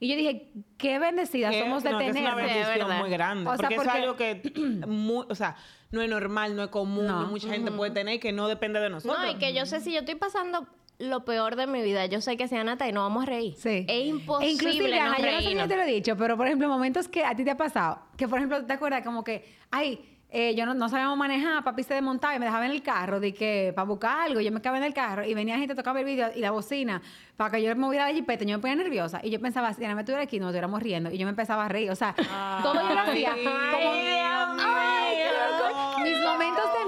[0.00, 2.16] Y yo dije, qué bendecidas Que- somos de no, tener.
[2.16, 2.98] Es una bendición verdad.
[3.00, 3.50] muy grande.
[3.50, 4.52] O sea, porque, es algo que,
[4.86, 5.56] muy- o sea,
[5.90, 7.22] no es normal, no es común, No.
[7.22, 9.18] no mucha gente puede tener y que no depende de nosotros.
[9.20, 10.66] no, y que yo sé si yo estoy pasando
[10.98, 13.26] lo peor de mi vida, yo sé que si Ana está ahí no vamos a
[13.26, 13.54] reír.
[13.56, 13.84] Sí.
[13.88, 16.16] Es imposible E inclusive, no Ana, yo no sé si yo te lo he dicho,
[16.16, 19.02] pero por ejemplo, momentos que a ti te ha pasado, que por ejemplo, ¿te acuerdas?
[19.04, 22.66] Como que, ay, eh, yo no, no sabíamos manejar, papi se desmontaba y me dejaba
[22.66, 25.32] en el carro, de que para buscar algo, yo me quedaba en el carro y
[25.34, 27.00] venía gente, tocaba el vídeo y la bocina
[27.36, 29.84] para que yo me moviera de jipeta, yo me ponía nerviosa y yo pensaba, si
[29.84, 32.14] Ana me estuviera aquí, nos estuviéramos riendo y yo me empezaba a reír, o sea,
[32.62, 35.03] todo yo lo hacía Ay, como, Dios Ay,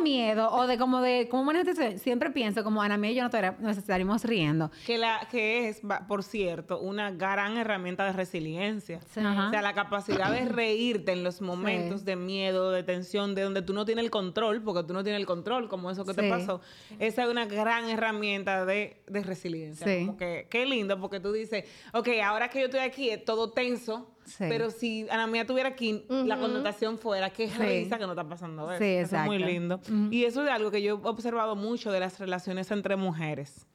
[0.06, 3.26] miedo o de como de, cómo situación, siempre pienso como Ana mía y yo no
[3.26, 4.70] estaría- nos estaríamos riendo.
[4.86, 9.00] Que, la, que es, por cierto, una gran herramienta de resiliencia.
[9.12, 9.20] Sí.
[9.20, 13.62] O sea, la capacidad de reírte en los momentos de miedo, de tensión, de donde
[13.62, 16.28] tú no tienes el control, porque tú no tienes el control, como eso que te
[16.30, 16.60] pasó.
[16.98, 19.86] Esa es una gran herramienta de, de resiliencia.
[19.86, 20.06] Sí.
[20.06, 23.50] Como que, qué lindo, porque tú dices, ok, ahora que yo estoy aquí, es todo
[23.50, 24.12] tenso.
[24.26, 24.44] Sí.
[24.48, 27.58] Pero si Ana Mía estuviera aquí, la connotación fuera, qué Sí.
[27.58, 28.70] risa que no está pasando.
[28.70, 28.78] eso.
[28.78, 29.80] Sí, Eso es muy lindo.
[30.10, 33.66] Y eso es algo que yo he observado mucho de las relaciones entre mujeres.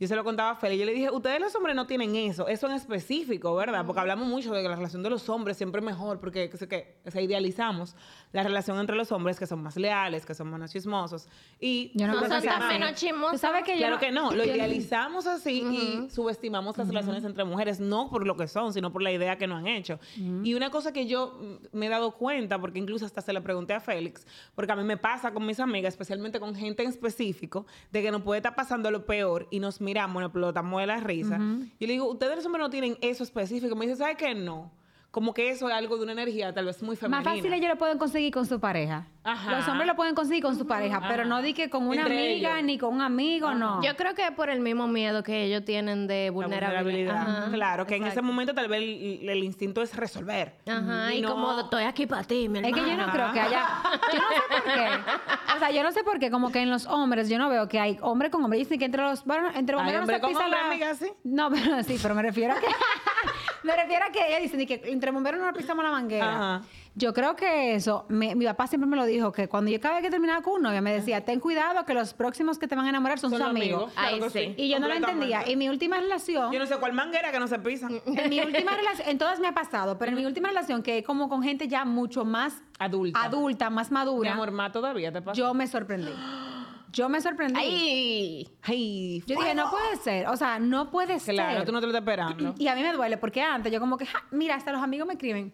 [0.00, 0.78] Yo se lo contaba a Feli.
[0.78, 3.84] Yo le dije, ustedes los hombres no tienen eso, eso en específico, ¿verdad?
[3.86, 6.56] Porque hablamos mucho de que la relación de los hombres siempre es mejor, porque que,
[6.56, 7.94] se- que, o sea, idealizamos
[8.32, 11.28] la relación entre los hombres que son más leales, que son menos chismosos.
[11.60, 12.48] Y Yo no sea así.
[12.78, 13.32] menos chismosas.
[13.32, 15.62] Tú sabes que yo Claro que no, lo idealizamos así
[16.06, 19.36] y subestimamos las relaciones entre mujeres, no por lo que son, sino por la idea
[19.36, 19.98] que nos han hecho.
[20.42, 21.38] Y una cosa que yo
[21.72, 24.82] me he dado cuenta, porque incluso hasta se le pregunté a Félix, porque a mí
[24.84, 28.54] me pasa con mis amigas, especialmente con gente en específico, de que nos puede estar
[28.54, 31.38] pasando lo peor y nos miramos, nos explotamos de la risa.
[31.78, 33.74] Y le digo, ustedes los hombres no tienen eso específico.
[33.74, 34.34] Me dice, ¿sabes qué?
[34.34, 34.70] No.
[35.10, 37.28] Como que eso es algo de una energía tal vez muy femenina.
[37.28, 39.06] Más fácil ellos lo pueden conseguir con su pareja.
[39.24, 39.56] Ajá.
[39.56, 42.16] Los hombres lo pueden conseguir con su pareja, pero no di que con una Entre
[42.32, 42.64] amiga ellos.
[42.64, 43.82] ni con un amigo, no.
[43.82, 47.16] Yo creo que es por el mismo miedo que ellos tienen de vulnerabilidad.
[47.16, 47.50] Ajá.
[47.52, 50.54] Claro, que en ese momento tal vez el, el instinto es resolver.
[50.68, 53.40] Ajá, y, no- como estoy aquí para ti, mi es que yo no creo que
[53.40, 53.66] haya.
[54.12, 54.88] Yo no sé por qué.
[55.56, 57.66] O sea, yo no sé por qué, como que en los hombres, yo no veo
[57.68, 58.60] que hay hombre con hombre.
[58.60, 59.24] Dicen que entre los.
[59.24, 60.66] Bueno, entre Hay bomberos no se pisa hombre, la.
[60.68, 61.12] amiga, ¿sí?
[61.24, 62.66] No, pero sí, pero me refiero a que.
[63.62, 66.34] me refiero a que ellos dicen que entre bomberos no nos pisamos la manguera.
[66.56, 66.62] Ajá.
[66.96, 69.94] Yo creo que eso, me- mi papá siempre me lo dijo, que cuando yo cada
[69.94, 72.74] vez que terminaba con un novio me decía, ten cuidado que los próximos que te
[72.74, 73.82] van a enamorar son, Son sus amigos.
[73.82, 74.54] amigos, claro Ay, sí.
[74.56, 75.48] Y yo no lo entendía.
[75.48, 77.88] Y mi última relación, Yo no sé cuál manguera que no se pisa.
[78.06, 80.98] en mi última relación, en todas me ha pasado, pero en mi última relación, que
[80.98, 83.22] es como con gente ya mucho más Adulta.
[83.22, 85.38] adulta, más Mi madura, amor, más todavía te pasa.
[85.38, 86.10] yo me sorprendí.
[86.92, 87.58] Yo me sorprendí.
[87.60, 90.28] Ay, Ay, Yo dije, no puede ser.
[90.28, 91.34] O sea, no puede ser.
[91.34, 92.54] Claro, tú no te lo estás esperando.
[92.58, 95.06] Y a mí me duele porque antes yo como que, ja, mira, hasta los amigos
[95.06, 95.52] me escriben.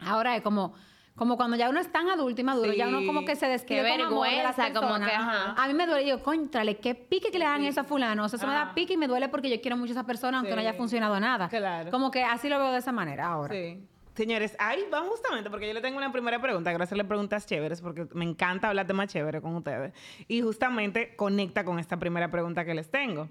[0.00, 0.74] Ahora es como,
[1.14, 2.78] como cuando ya uno es tan adulto y maduro, Sí.
[2.78, 5.54] ya uno como que se describe Qué con amor de las como que, ajá.
[5.56, 8.24] A mí me duele, yo, contrale, qué pique que le hagan eso a fulano.
[8.24, 10.04] O sea, eso me da pique y me duele porque yo quiero mucho a esa
[10.06, 10.66] persona aunque no Sí.
[10.66, 11.48] haya funcionado nada.
[11.48, 11.90] Claro.
[11.90, 13.54] Como que así lo veo de esa manera ahora.
[13.54, 13.80] Sí.
[14.14, 16.70] Señores, ahí vamos justamente porque yo le tengo una primera pregunta.
[16.70, 19.92] Quiero hacerle preguntas chéveres porque me encanta hablar temas chéveres con ustedes.
[20.28, 23.28] Y justamente conecta con esta primera pregunta que les tengo.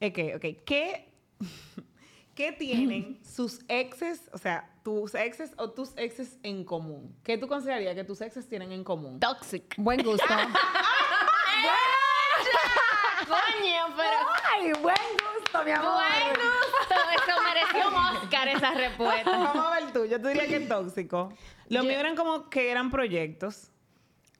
[0.00, 1.12] Es que, ok, ¿qué,
[2.34, 7.16] ¿qué tienen sus exes, o sea, tus exes o tus exes en común?
[7.22, 9.20] ¿Qué tú considerarías que tus exes tienen en común?
[9.20, 9.74] toxic.
[9.76, 10.26] Buen gusto.
[13.28, 14.16] Coño, pero
[14.52, 15.92] Ay, buen gusto, mi amor.
[15.94, 16.94] buen gusto.
[17.16, 19.30] Eso mereció un Oscar esa respuesta.
[19.38, 20.04] Vamos a ver tú.
[20.06, 21.32] Yo te diría que tóxico.
[21.68, 23.70] Los Yo- míos eran como que eran proyectos.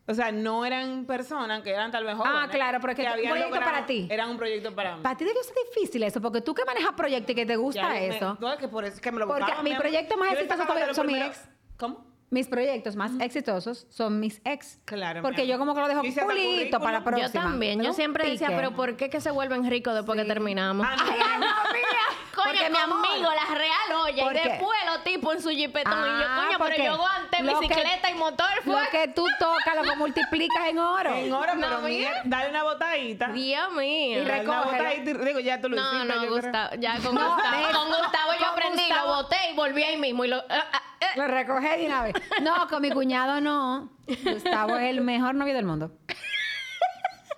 [0.09, 2.39] O sea, no eran personas que eran tal vez jóvenes.
[2.41, 4.07] Ah, claro, pero es que un habían proyecto logrado- para ti.
[4.09, 5.03] Eran un proyecto para mí.
[5.03, 7.83] Para ti debió ser difícil eso, porque tú que manejas proyectos y que te gusta
[7.83, 8.37] Ya me- eso.
[8.41, 10.95] no, es que por eso es que me lo Porque buscaba, mi proyecto más exitoso
[10.95, 11.49] son mi ex.
[11.77, 12.07] ¿Cómo?
[12.29, 14.81] Mis proyectos más exitosos son mis ex.
[14.85, 17.29] Claro, Porque yo como que lo dejo pulito para la próxima.
[17.29, 17.83] Yo también.
[17.83, 20.87] Yo siempre decía, pero ¿por qué que se vuelven ricos después que terminamos?
[20.89, 22.26] Ah, Ay, no, no.
[22.37, 22.43] No.
[22.43, 24.25] Coño, Porque, mi amor, conmigo, la real olla.
[24.25, 25.93] ¿Por Y después los tipos en su jipetón.
[25.93, 28.47] y yo, Ah, coño, porque pero yo aguanté que- bicicleta y motor.
[28.65, 28.73] Fue.
[28.81, 31.15] Lo que tú tocas lo multiplicas en oro.
[31.15, 32.11] En hora, No, pero mira.
[32.11, 33.29] mira, dale una botadita.
[33.29, 34.23] Dios mío.
[34.23, 36.15] Y y- Digo, ya tú lo No, hiciste.
[36.15, 36.31] no, creo.
[36.35, 36.71] Gustavo.
[36.79, 37.57] Ya con No, Gustavo.
[37.57, 40.25] ves, Con Gustavo yo con aprendí, Gustavo- lo boté y volví ahí mismo.
[40.25, 41.07] Y lo, ah, ah, eh.
[41.17, 42.15] Lo recoge de una vez.
[42.43, 43.91] No, con mi cuñado no.
[44.07, 45.91] Gustavo es el mejor novio del mundo.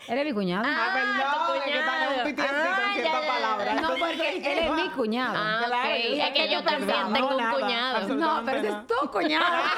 [0.09, 0.65] Él es mi cuñado.
[0.67, 3.29] Ah, perdón, que están Ah, con cierta ya, ya, ya.
[3.29, 3.75] palabra.
[3.81, 5.35] no, porque él es mi cuñado.
[5.37, 6.03] Ah, Claro, ok.
[6.17, 8.09] yo Es que yo también tengo un nada, cuñado.
[8.17, 9.45] No, pero ese es tu cuñado.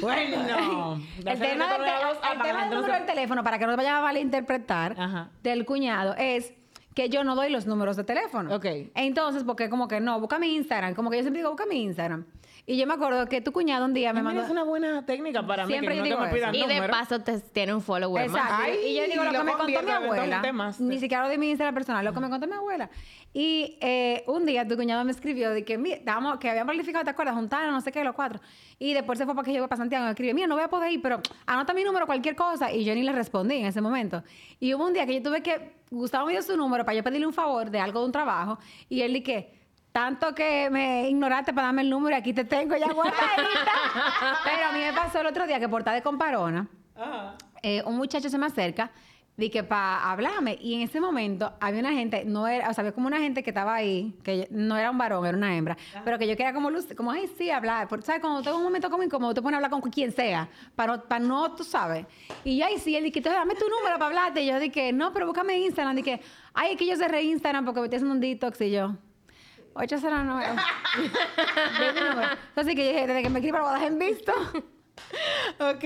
[0.00, 3.96] Bueno, El tema, del, te- el tema del número del teléfono, para que no vayan
[3.96, 5.30] a malinterpretar, Ajá.
[5.42, 6.52] del cuñado, es
[6.94, 8.54] que yo no doy los números de teléfono.
[8.54, 8.66] Ok.
[8.94, 10.94] Entonces, porque como que no, busca mi Instagram.
[10.94, 12.26] Como que yo siempre digo, busca mi Instagram.
[12.70, 14.42] Y yo me acuerdo que tu cuñado un día me mandó...
[14.42, 16.66] Es una buena técnica para mí, Siempre que yo no digo que me pidan Y
[16.66, 16.92] de número.
[16.92, 18.42] paso te tiene un follower más.
[18.42, 18.62] Exacto.
[18.62, 20.42] Ay, y yo digo lo, lo que me contó mi abuela.
[20.80, 22.90] Ni siquiera lo de mi Instagram personal, lo que me contó mi abuela.
[23.32, 27.04] Y eh, un día tu cuñado me escribió de que, mira, estábamos- que habían planificado,
[27.06, 27.36] ¿te acuerdas?
[27.36, 28.38] Juntarnos, no sé qué, los cuatro.
[28.78, 30.04] Y después se fue para que yo para Santiago.
[30.04, 32.70] Me escribió, mira, no voy a poder ir, pero anota mi número, cualquier cosa.
[32.70, 34.22] Y yo ni le respondí en ese momento.
[34.60, 37.02] Y hubo un día que yo tuve que, Gustavo me dio su número para yo
[37.02, 38.58] pedirle un favor de algo de un trabajo.
[38.90, 39.54] Y él dije,
[39.98, 43.72] tanto que me ignoraste para darme el número y aquí te tengo ya guardadita.
[44.44, 47.34] pero a mí me pasó el otro día que por estar de comparona, Ajá.
[47.62, 48.92] eh, un muchacho se me acerca
[49.36, 52.82] de que para hablarme y en ese momento había una gente no era o sea
[52.82, 55.76] había como una gente que estaba ahí que no era un varón era una hembra
[56.04, 58.64] pero que yo quería como luz como ay sí hablar porque sabes cuando tengo un
[58.64, 61.62] momento como incómodo te pones a hablar con quien sea para no, para no tú
[61.62, 62.04] sabes.
[62.42, 65.12] Y yo ay sí él dije dame tu número para hablarte y yo dije no
[65.12, 66.20] pero búscame Instagram dije
[66.54, 68.96] ay es que yo cerré Instagram porque me estoy haciendo un detox y yo
[69.78, 70.46] 809
[71.78, 72.28] Ve mi número.
[72.48, 74.32] entonces que dije desde que me escriba lo voy a dejar en visto
[75.58, 75.84] Ok.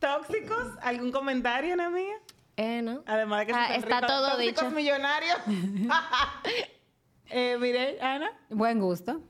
[0.00, 0.66] ¿Tóxicos?
[0.82, 2.16] ¿Algún comentario, Ana mía?
[2.56, 3.02] Eh, ¿no?
[3.06, 4.08] Además de que Ah, son está ricos.
[4.08, 4.70] todo tóxicos dicho.
[4.74, 5.38] millonarios.
[7.30, 8.30] eh, mire, Ana.
[8.50, 9.20] buen gusto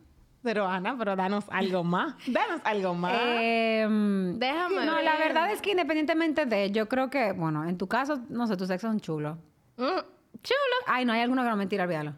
[0.43, 2.15] Pero Ana, pero danos algo más.
[2.27, 3.13] Danos algo más.
[3.17, 5.05] Em, Déjame No, ver.
[5.05, 8.57] la verdad es que independientemente de, yo creo que, bueno, en tu caso, no sé,
[8.57, 9.37] tus sexos son chulos.
[9.77, 10.01] Mm,
[10.43, 10.77] chulo.
[10.87, 12.15] Ay, no, hay algunos que no, mentira, olvídalo.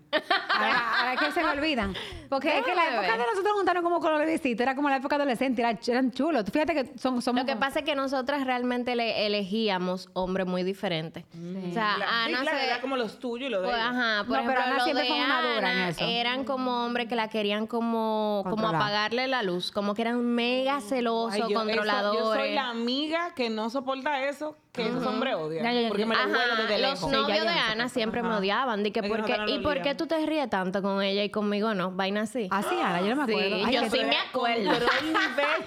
[0.51, 1.95] Ahora, ahora es que se me olvidan.
[2.29, 4.97] Porque es que la época de nosotros juntaron como con los bebecitos, era como la
[4.97, 6.45] época adolescente, era- eran chulos.
[6.51, 7.43] Fíjate que son, somos...
[7.43, 11.25] Lo que pasa es que nosotras realmente le elegíamos hombres muy diferentes.
[11.25, 12.67] O sea, La- sí, Ana claro, se...
[12.67, 14.85] era como los tuyos y lo de Pues, ajá, por No, pero ejemplo, Ana lo
[14.85, 16.05] siempre de fue una dura en Ana eso.
[16.05, 20.81] eran como hombres que la querían como, como apagarle la luz, como que eran mega
[20.81, 22.21] celosos, Ay, yo- eso- controladores.
[22.21, 25.63] yo soy la amiga que no soporta eso, que esos hombres odian.
[25.65, 25.89] Ya, ya, ya.
[25.89, 27.11] porque me lo desde los lejos.
[27.11, 28.38] novios Sí, ya, ya de Ana por siempre me Ajá.
[28.38, 28.83] odiaban.
[28.83, 30.83] Di que, Es que ¿por qué- nosotras ¿Y lo por qué tú te ríes tanto
[30.83, 31.90] con ella y conmigo no?
[31.90, 32.48] Vaina así.
[32.50, 33.66] Así, Ana, yo no me Sí, acuerdo.
[33.66, 34.70] Ay, yo sí me acuerdo.
[34.72, 35.07] Pero el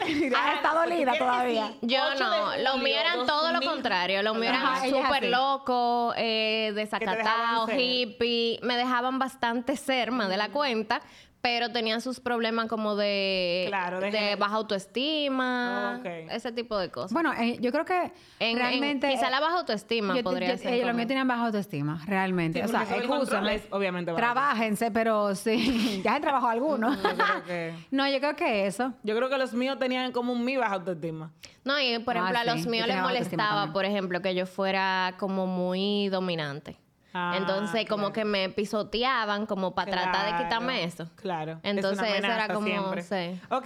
[0.10, 0.34] nivel...
[0.36, 1.68] Ah, está dolida Porque todavía.
[1.68, 3.70] sí, Yo 8 no, de los julio, míos eran todo lo 2000.
[3.70, 4.24] contrario.
[4.24, 8.60] Los míos Ajá, eran súper locos, eh, desacatados, hippie.
[8.64, 11.02] Me dejaban bastante ser más de la cuenta,
[11.42, 14.38] pero tenían sus problemas como de, Claro, de de género.
[14.38, 17.14] baja autoestima, ese tipo de cosas.
[17.14, 19.10] Bueno, eh, yo creo que En- en- realmente...
[19.10, 22.60] quizá la baja autoestima yo- podría yo- ser ellos, míos tienen baja autoestima, realmente.
[22.60, 23.62] Sí, o sea, excúsenme.
[23.72, 24.18] obviamente bajo.
[24.20, 26.20] Trabájense, pero sí, ya.
[26.20, 27.74] Yo creo que...
[27.92, 28.94] no, yo creo que eso.
[29.04, 31.32] Yo creo que los míos tenían como un mi baja autoestima.
[31.64, 33.74] No, y por Ah, ejemplo, a los yo míos les molestaba, también.
[33.74, 36.78] por ejemplo, que yo fuera como muy dominante.
[37.14, 41.10] Ah, Entonces, como que me pisoteaban como para tratar de quitarme eso.
[41.16, 41.60] Claro.
[41.64, 43.42] Entonces, es una eso era como, sí.
[43.50, 43.66] Ok,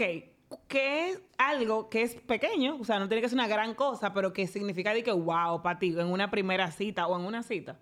[0.67, 2.77] ¿qué es algo que es pequeño?
[2.79, 5.61] O sea, no tiene que ser una gran cosa, pero que significa de que wow
[5.61, 7.77] para ti en una primera cita o en una cita.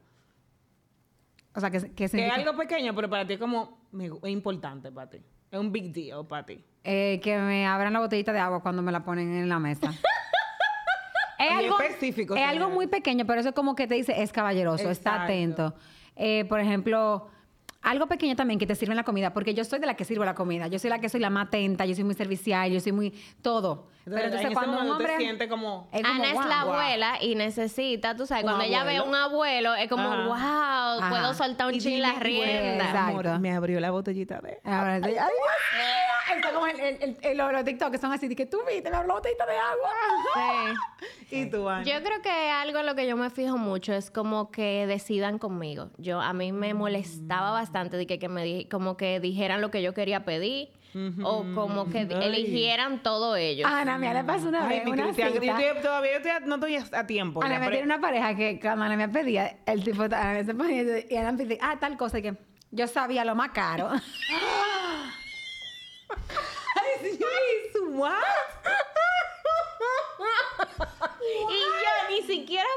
[1.56, 3.80] O sea, que, que Que es algo pequeño, pero para ti es como
[4.24, 5.18] es importante para ti.
[5.52, 6.64] Es un big deal para ti.
[6.84, 9.92] Eh, que me abran la botellita de agua cuando me la ponen en la mesa.
[11.40, 14.32] es algo, específico, es algo muy pequeño, pero eso es como que te dice, es
[14.32, 15.74] caballeroso, está atento.
[16.16, 17.28] Eh, por ejemplo,
[17.82, 20.04] algo pequeño también que te sirve en la comida, porque yo soy de la que
[20.04, 20.68] sirvo la comida.
[20.68, 23.14] Yo soy la que soy la más atenta, yo soy muy servicial, yo soy muy
[23.42, 23.88] todo.
[24.06, 25.14] Pero en entonces ese cuando un momento hombre...
[25.14, 25.88] te sientes como...
[25.92, 26.74] es como, Ana es la wow.
[26.74, 29.06] abuela y necesita, tú sabes, cuando ella ve abuelo.
[29.10, 30.26] un abuelo, es como, Ajá.
[30.26, 31.10] wow, Ajá.
[31.10, 32.86] puedo soltar un chin la y rienda.
[32.86, 33.30] Exacto.
[33.30, 34.60] Amor, me abrió la botellita de...
[34.64, 36.36] Ahora, ay, Dios mío.
[36.36, 38.60] Esto como el, el, el- el- los, los TikTok que son así, de que tú
[38.68, 39.90] viste, me abrió la botellita de agua.
[41.30, 41.36] Sí.
[41.36, 41.84] ¿Y tú, Ana?
[41.84, 45.40] Yo creo que algo en lo que yo me fijo mucho es como que decidan
[45.40, 45.90] conmigo.
[45.98, 49.72] Yo a mí me molestaba bastante de que, que me di- como que dijeran lo
[49.72, 50.70] que yo quería pedir
[51.24, 52.10] o como que Ay.
[52.22, 53.70] eligieran todo ellos.
[53.72, 57.44] Ana, mía, le pasó una Ay, vez una yo estoy- todavía no estoy a tiempo.
[57.44, 60.54] Ana me tiene una pareja que cuando Ana me pedía, el tipo, Ana me se
[60.56, 62.36] ponía y Ana me decía, ah, tal cosa, y que
[62.72, 63.90] yo sabía lo más caro.
[66.10, 67.20] Ay, sí,
[67.92, 68.14] what?
[71.22, 72.68] Y yo ni siquiera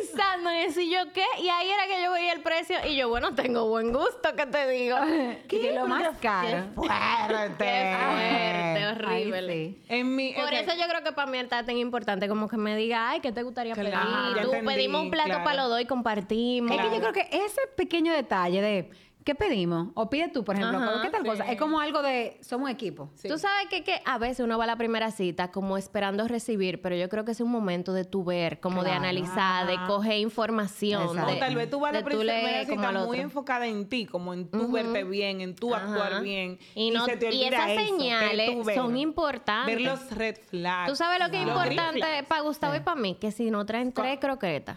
[0.00, 2.96] pensando en eso, y yo qué, y ahí era que yo veía el precio, y
[2.96, 4.96] yo, bueno, tengo buen gusto, ¿qué te digo?
[5.48, 6.64] Que lo más caro.
[6.74, 7.64] Fuerte.
[7.64, 9.52] Qué fuerte, horrible.
[9.52, 9.82] Ay, sí.
[9.88, 12.76] En mi, Por eso yo creo que para mí está tan importante como que me
[12.76, 14.42] diga, ay, ¿qué te gustaría Claro, pedir?
[14.44, 15.44] Tú entendí, pedimos un plato claro.
[15.44, 16.70] para los dos y compartimos.
[16.70, 18.90] Es que yo creo que ese pequeño detalle de
[19.24, 19.88] ¿qué pedimos?
[19.94, 21.28] O pide tú, por ejemplo, Ajá, ¿qué tal sí.
[21.28, 21.50] cosa?
[21.50, 23.10] Es como algo de somos equipo.
[23.14, 23.26] Sí.
[23.28, 26.82] Tú sabes que, que a veces uno va a la primera cita como esperando recibir,
[26.82, 30.18] pero yo creo que es un momento de tu ver, como de analizar, de coger
[30.18, 31.16] información.
[31.16, 33.14] De- O tal vez tú vas a la primera cita muy otro.
[33.14, 36.20] enfocada en ti, como en tú verte bien, en tú actuar Ajá.
[36.20, 36.58] bien.
[36.74, 38.76] Y, no, se te y esas eso, señales ver.
[38.76, 39.74] son importantes.
[39.74, 40.90] Ver los red flags.
[40.90, 43.92] Tú sabes lo que es importante para Gustavo y para mí, que si no traen
[43.92, 44.76] tres croquetas,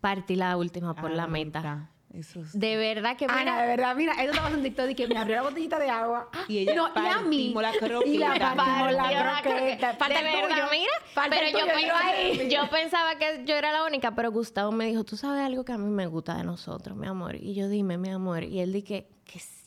[0.00, 1.90] partí la última por la Ah, meta.
[2.14, 5.06] Eso De verdad que Ana, mira, de verdad, mira, esto estaba en TikTok y que
[5.08, 6.28] me abrió la botellita de agua.
[6.48, 7.54] Y ella no, y a mí.
[7.54, 8.54] la Y la croqueta.
[8.56, 9.42] partimos la croqueta.
[9.42, 9.94] croqueta.
[9.94, 10.68] Falta de el verdad, tuyo.
[10.70, 10.92] mira.
[11.12, 12.48] Falta pero yo, tuyo, pe- yo ahí.
[12.50, 15.72] yo pensaba que yo era la única, pero Gustavo me dijo, tú sabes algo que
[15.72, 17.36] a mí me gusta de nosotros, mi amor.
[17.36, 18.42] Y yo dime, mi amor.
[18.42, 19.06] Y él dije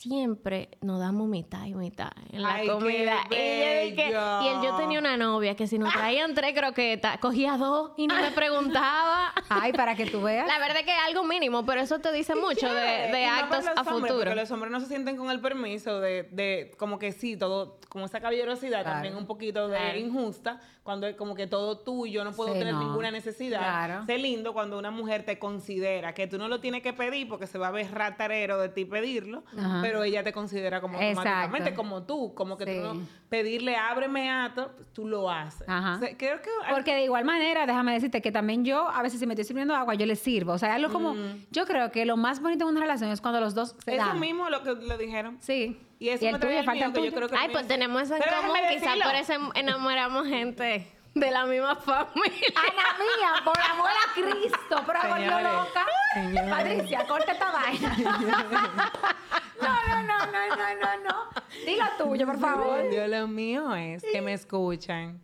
[0.01, 3.15] siempre nos damos mitad y mitad en la Ay, qué comida.
[3.29, 4.41] Y, yo dije- bello.
[4.41, 8.07] y él, yo tenía una novia que si nos traían tres croquetas, cogía dos y
[8.07, 9.31] ni me preguntaba.
[9.49, 10.47] Ay, para que tú veas.
[10.47, 13.71] La verdad es que es algo mínimo, pero eso te dice mucho de, actos a
[13.81, 14.15] hombres, futuro.
[14.17, 17.77] Porque los hombres no se sienten con el permiso de, de como que sí, todo,
[17.89, 18.93] como esa caballerosidad Claro.
[18.95, 19.99] también un poquito de Claro.
[19.99, 22.79] injusta, cuando es como que todo tú y yo no puedo Sí, tener no.
[22.81, 23.59] ninguna necesidad.
[23.59, 24.05] Claro.
[24.07, 27.45] Sé lindo cuando una mujer te considera que tú no lo tienes que pedir porque
[27.45, 29.79] se va a ver ratarero de ti pedirlo, Ajá.
[29.83, 31.29] pero ella te considera como Exacto.
[31.29, 32.79] automáticamente como tú, como que Sí.
[32.81, 35.67] tú no pedirle ábreme ato, tú lo haces.
[35.69, 35.95] Ajá.
[35.95, 39.19] O sea, creo que Porque de igual manera, déjame decirte que también yo, a veces
[39.19, 40.53] si me estoy sirviendo agua, yo le sirvo.
[40.53, 41.15] O sea, algo como,
[41.51, 44.05] yo creo que lo más bonito en una relación es cuando los dos se eso
[44.05, 44.19] dan.
[44.19, 45.37] mismo lo que le dijeron.
[45.39, 45.79] Sí.
[45.99, 47.49] Y eso el me trae tuyo, al falta mío, el que yo creo que Ay,
[47.51, 51.75] pues es- tenemos eso en Pero común, quizás por eso enamoramos gente de la misma
[51.75, 52.47] familia.
[52.55, 55.85] Ana mía, por amor a Cristo, pero volvió loca.
[56.13, 56.49] señores.
[56.49, 57.97] Patricia, corta esta vaina.
[59.61, 61.29] no, no, no, no, no, no, no.
[61.65, 62.89] Dilo tuyo, por favor.
[62.89, 65.19] Dios, lo mío es que me escuchan.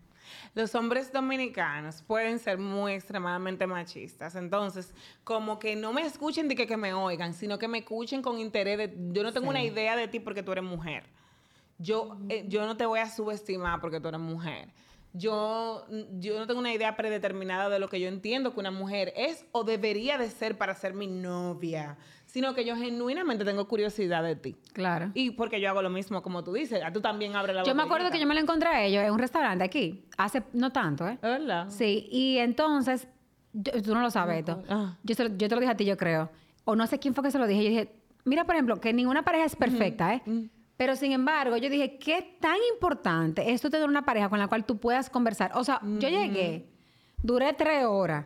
[0.54, 4.36] Los hombres dominicanos pueden ser muy extremadamente machistas.
[4.36, 4.92] Entonces,
[5.24, 8.40] como que no me escuchen de que, que me oigan, sino que me escuchen con
[8.40, 8.94] interés de...
[9.12, 11.04] Yo no tengo una idea de ti porque tú eres mujer.
[11.78, 14.70] Yo, eh, yo no te voy a subestimar porque tú eres mujer.
[15.18, 15.86] Yo,
[16.20, 19.46] yo no tengo una idea predeterminada de lo que yo entiendo que una mujer es
[19.52, 24.36] o debería de ser para ser mi novia, sino que yo genuinamente tengo curiosidad de
[24.36, 24.56] ti.
[24.74, 25.12] Claro.
[25.16, 27.84] Y porque yo hago lo mismo como tú dices, tú también abres la Yo me
[27.84, 31.08] acuerdo que yo me lo encontré a ellos en un restaurante aquí, hace no tanto,
[31.08, 31.14] ¿eh?
[31.14, 31.68] ¿Es verdad?
[31.70, 33.08] Sí, y entonces,
[33.54, 34.62] yo- tú no lo sabes esto.
[34.70, 34.98] Ah.
[35.04, 36.30] Yo, yo te lo dije a ti, yo creo.
[36.66, 37.64] O no sé quién fue que se lo dije.
[37.64, 40.22] Yo dije, mira, por ejemplo, que ninguna pareja es perfecta, ¿eh?
[40.78, 44.48] Pero sin embargo, yo dije, qué tan importante es tú tener una pareja con la
[44.48, 45.52] cual tú puedas conversar.
[45.56, 46.70] O sea, yo llegué,
[47.22, 48.26] duré tres horas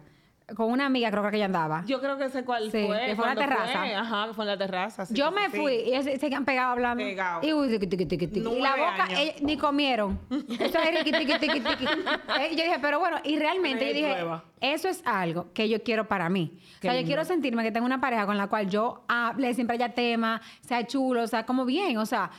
[0.55, 1.83] con una amiga, creo que ella andaba.
[1.85, 3.05] Yo creo que sé cuál Sí, fue.
[3.05, 3.83] que fue en la terraza.
[3.99, 5.05] Ajá, que fue en la terraza.
[5.05, 5.57] sí, yo me sí.
[5.57, 7.03] fui y se, se han pegado hablando.
[7.03, 7.45] Pegado.
[7.47, 8.49] Y, uy, tiqui, tiqui, tiqui, tiqui.
[8.49, 9.07] y la boca,
[9.41, 10.19] ni comieron.
[10.59, 11.71] Eso es.
[12.41, 14.43] Eh, yo dije, pero bueno, y realmente yo dije, nueva.
[14.59, 16.51] eso es algo que yo quiero para mí.
[16.79, 17.07] Qué o sea, yo lindo.
[17.07, 20.85] quiero sentirme que tengo una pareja con la cual yo hable, siempre haya tema, sea
[20.87, 21.97] chulo, o sea, como bien.
[21.97, 22.31] O sea,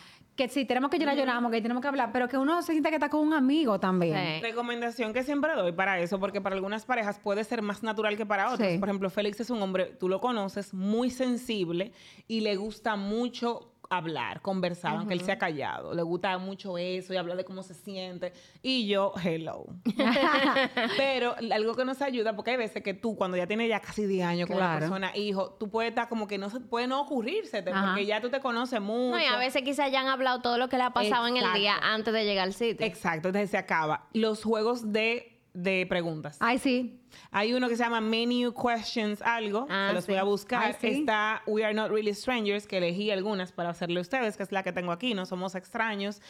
[0.42, 2.90] que si tenemos que llorar, lloramos, que tenemos que hablar, pero que uno se sienta
[2.90, 4.16] que está con un amigo también.
[4.16, 4.42] Sí.
[4.42, 8.26] Recomendación que siempre doy para eso, porque para algunas parejas puede ser más natural que
[8.26, 8.72] para otras.
[8.72, 8.78] Sí.
[8.78, 11.92] Por ejemplo, Félix es un hombre, tú lo conoces, muy sensible
[12.26, 15.95] y le gusta mucho hablar, conversar, aunque él sea callado.
[15.95, 18.33] Le gusta mucho eso y hablar de cómo se siente.
[18.62, 19.66] Y yo, hello.
[20.97, 24.07] Pero algo que nos ayuda, porque hay veces que tú, cuando ya tienes ya casi
[24.07, 24.81] 10 años con una Claro.
[24.81, 28.31] persona, hijo, tú puedes estar como que no se puede no ocurrirse, porque ya tú
[28.31, 29.16] te conoces mucho.
[29.16, 31.37] No, y a veces quizás ya han hablado todo lo que le ha pasado en
[31.37, 32.87] el día antes de llegar al sitio.
[32.87, 34.07] Exacto, entonces se acaba.
[34.12, 36.37] Los juegos de, de preguntas.
[36.41, 36.99] Ay, sí.
[37.31, 40.12] Hay uno que se llama Menu Questions algo, Ah, se los sí.
[40.12, 40.62] voy a buscar.
[40.65, 40.87] Ay, sí.
[41.01, 44.53] Está We Are Not Really Strangers, que elegí algunas para hacerle a ustedes, que es
[44.53, 46.20] la que tengo aquí, no somos extraños.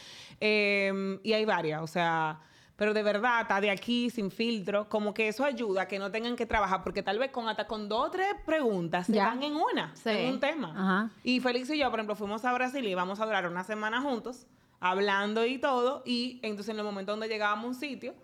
[0.41, 2.41] Eh, y hay varias, o sea,
[2.75, 6.11] pero de verdad, está de aquí, sin filtro, como que eso ayuda a que no
[6.11, 9.27] tengan que trabajar, porque tal vez con hasta con dos o tres preguntas se Ya.
[9.27, 10.09] van en una, Sí.
[10.09, 10.71] en un tema.
[10.75, 11.09] Ajá.
[11.23, 14.01] Y Félix y yo, por ejemplo, fuimos a Brasil y íbamos a durar una semana
[14.01, 14.47] juntos,
[14.79, 18.15] hablando y todo, y entonces en el momento donde llegábamos a un sitio,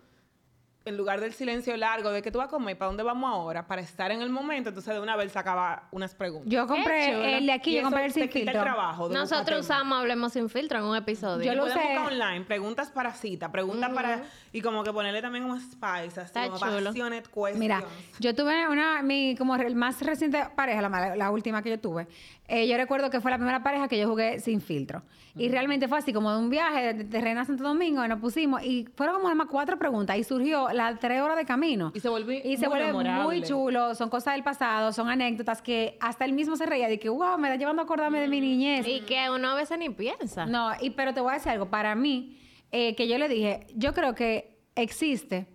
[0.90, 3.66] en lugar del silencio largo de que tú vas a comer, ¿para dónde vamos ahora?
[3.66, 6.50] Para estar en el momento, entonces de una vez sacaba unas preguntas.
[6.52, 8.54] Yo compré el de aquí, Y yo compré el sin filtro.
[8.58, 9.08] el trabajo.
[9.08, 11.44] Nosotros el- usamos Hablemos sin filtro en un episodio.
[11.46, 11.74] Yo lo usé.
[11.74, 14.22] buscar online, preguntas para cita, preguntas para...
[14.52, 16.84] Y como que ponerle también como spice, así Está como chulo.
[16.90, 17.56] passionate questions.
[17.58, 17.84] Mira,
[18.18, 22.08] yo tuve una, mi como re- más reciente pareja, la, la última que yo tuve.
[22.52, 25.02] Eh, yo recuerdo que fue la primera pareja que yo jugué sin filtro.
[25.36, 28.18] Y realmente fue así, como de un viaje de Terrena a Santo Domingo, y nos
[28.18, 31.92] pusimos, y fueron como nada más cuatro preguntas, y surgió las tres horas de camino.
[31.94, 35.62] Y se volvió Y se muy vuelve muy chulo, son cosas del pasado, son anécdotas
[35.62, 38.26] que hasta él mismo se reía de que, wow, me está llevando a acordarme de
[38.26, 38.84] mi niñez.
[38.84, 40.44] Y que uno a veces ni piensa.
[40.46, 41.66] No, y, pero te voy a decir algo.
[41.66, 42.36] Para mí,
[42.72, 45.46] eh, que yo le dije, yo creo que existe,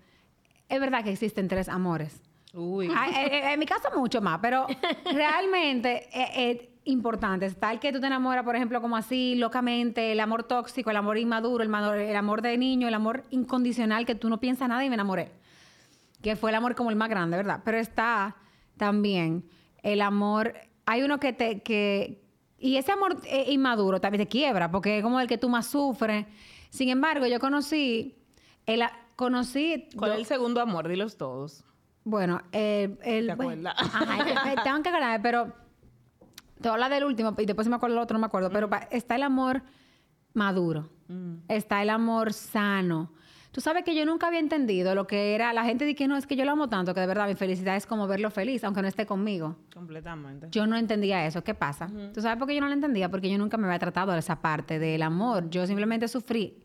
[0.69, 2.21] es verdad que existen tres amores.
[2.53, 2.89] Uy.
[2.95, 4.65] Ay, eh, en mi caso mucho más, pero
[5.11, 6.07] realmente
[6.85, 7.45] importante.
[7.45, 10.97] Está el que tú te enamoras, por ejemplo, como así, locamente, el amor tóxico, el
[10.97, 14.85] amor inmaduro, el, el amor de niño, el amor incondicional, que tú no piensas nada
[14.85, 15.31] y me enamoré.
[16.21, 17.61] Que fue el amor como el más grande, ¿verdad?
[17.65, 18.35] Pero está
[18.77, 19.45] también
[19.83, 20.53] el amor,
[20.85, 22.23] hay uno que te, que,
[22.57, 25.67] y ese amor eh, inmaduro también te quiebra, porque es como el que tú más
[25.67, 26.25] sufres.
[26.69, 28.15] Sin embargo, yo conocí,
[28.65, 28.83] el,
[29.15, 29.87] conocí...
[29.95, 30.87] ¿Cuál es el segundo amor?
[30.87, 31.63] Dilos todos.
[32.03, 32.97] bueno, el...
[33.03, 33.75] el ¿Te acuerdas?
[33.77, 35.53] Ajá, es que me- tengo que acordarme, pero
[36.65, 38.25] te voy a hablar del último y después si me acuerdo del otro, no me
[38.25, 38.49] acuerdo.
[38.49, 39.61] Pero pa- está el amor
[40.33, 40.89] maduro,
[41.47, 43.11] está el amor sano.
[43.51, 46.17] Tú sabes que yo nunca había entendido lo que era, la gente dice que no,
[46.17, 48.63] es que yo lo amo tanto, que de verdad mi felicidad es como verlo feliz,
[48.63, 49.57] aunque no esté conmigo.
[49.73, 50.47] Completamente.
[50.49, 51.43] Yo no entendía eso.
[51.43, 51.87] ¿Qué pasa?
[52.13, 53.09] ¿Tú sabes por qué yo no lo entendía?
[53.09, 55.47] Porque yo nunca me había tratado de esa parte del amor.
[55.51, 56.57] Yo simplemente sufrí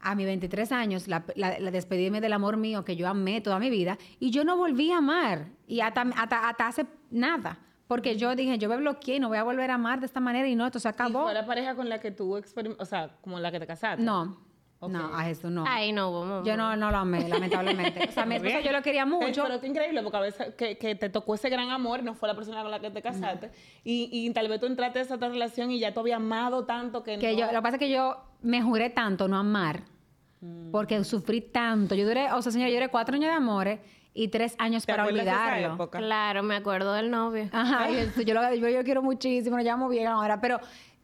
[0.00, 3.58] a mis 23 años la, la, la despedirme del amor mío que yo amé toda
[3.58, 5.46] mi vida y yo no volví a amar.
[5.66, 7.58] Y hasta, hasta, hasta hace nada.
[7.92, 10.48] Porque yo dije, yo me bloqueé, no voy a volver a amar de esta manera
[10.48, 11.24] y no, esto se ¿Y acabó.
[11.24, 12.82] fue la pareja con la que tú experimentaste?
[12.82, 14.02] O sea, como la que te casaste.
[14.02, 14.38] No,
[14.80, 15.64] no, a Jesús no.
[15.68, 16.46] Ay, no, vamos.
[16.48, 18.08] Yo no, no lo amé, lamentablemente.
[18.08, 19.44] O sea, mi esposo yo lo quería mucho.
[19.44, 22.14] Pero qué increíble, porque a veces que, que te tocó ese gran amor y no
[22.14, 23.50] fue la persona con la que te casaste.
[23.84, 26.64] Y, y tal vez tú entraste a esa otra relación y ya tú habías amado
[26.64, 27.38] tanto que, Que no.
[27.40, 29.82] yo, lo que pasa es que yo me juré tanto no amar,
[30.70, 31.94] porque sufrí tanto.
[31.94, 33.80] Yo duré, o sea, señor, yo duré cuatro años de amores
[34.14, 35.74] y tres años ¿Te para acuerdas de esa olvidarlo.
[35.74, 35.98] época?
[35.98, 37.48] Claro, me acuerdo del novio.
[37.52, 40.60] Ajá, y eso, yo, lo, yo, yo quiero muchísimo, nos llevamos bien ahora, pero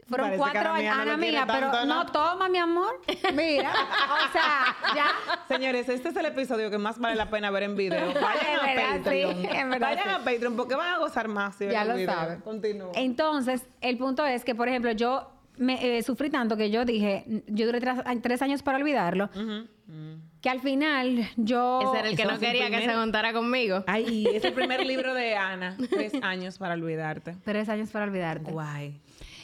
[0.06, 2.04] fueron Parece cuatro Ana años, mía no Ana lo mía, pero tanto, ¿no?
[2.04, 2.98] no toma, mi amor.
[3.34, 5.06] Mira, o sea, ya.
[5.48, 8.06] Señores, este es el episodio que más vale la pena ver en video.
[8.14, 9.36] Vayan a Patreon.
[9.42, 9.48] sí,
[9.78, 10.14] Vayan sí.
[10.14, 12.40] a Patreon porque van a gozar más si Ya lo saben.
[12.40, 12.92] Continúa.
[12.94, 17.24] Entonces, el punto es que, por ejemplo, yo me eh, sufrí tanto que yo dije,
[17.46, 19.28] yo duré tres, tres años para olvidarlo,
[20.40, 21.80] que al final yo...
[21.82, 23.84] Ese era el que no quería que se juntara conmigo.
[23.86, 25.76] Ay, es el primer libro de Ana.
[25.90, 27.36] Tres años para olvidarte.
[27.44, 28.50] Tres años para olvidarte.
[28.52, 29.00] Guay.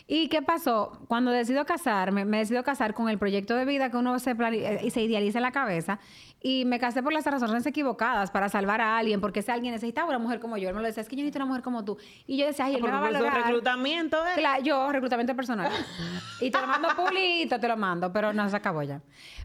[0.07, 0.98] ¿Y qué pasó?
[1.09, 4.80] Cuando decido casarme, me decido casar con el proyecto de vida que uno se, eh,
[4.82, 5.98] y se idealiza en la cabeza.
[6.42, 10.09] Y me casé por las razones equivocadas, para salvar a alguien, porque ese alguien necesitaba
[10.09, 10.68] una mujer como yo.
[10.68, 11.96] Él me lo decía, es que yo necesito una mujer como tú.
[12.26, 13.44] Y yo decía, ay, él me va a valorar.
[13.44, 14.32] reclutamiento, ¿eh?
[14.36, 15.72] Claro, yo, reclutamiento personal.
[16.38, 19.00] y te lo mando pulito, te lo mando, pero no se acabó ya.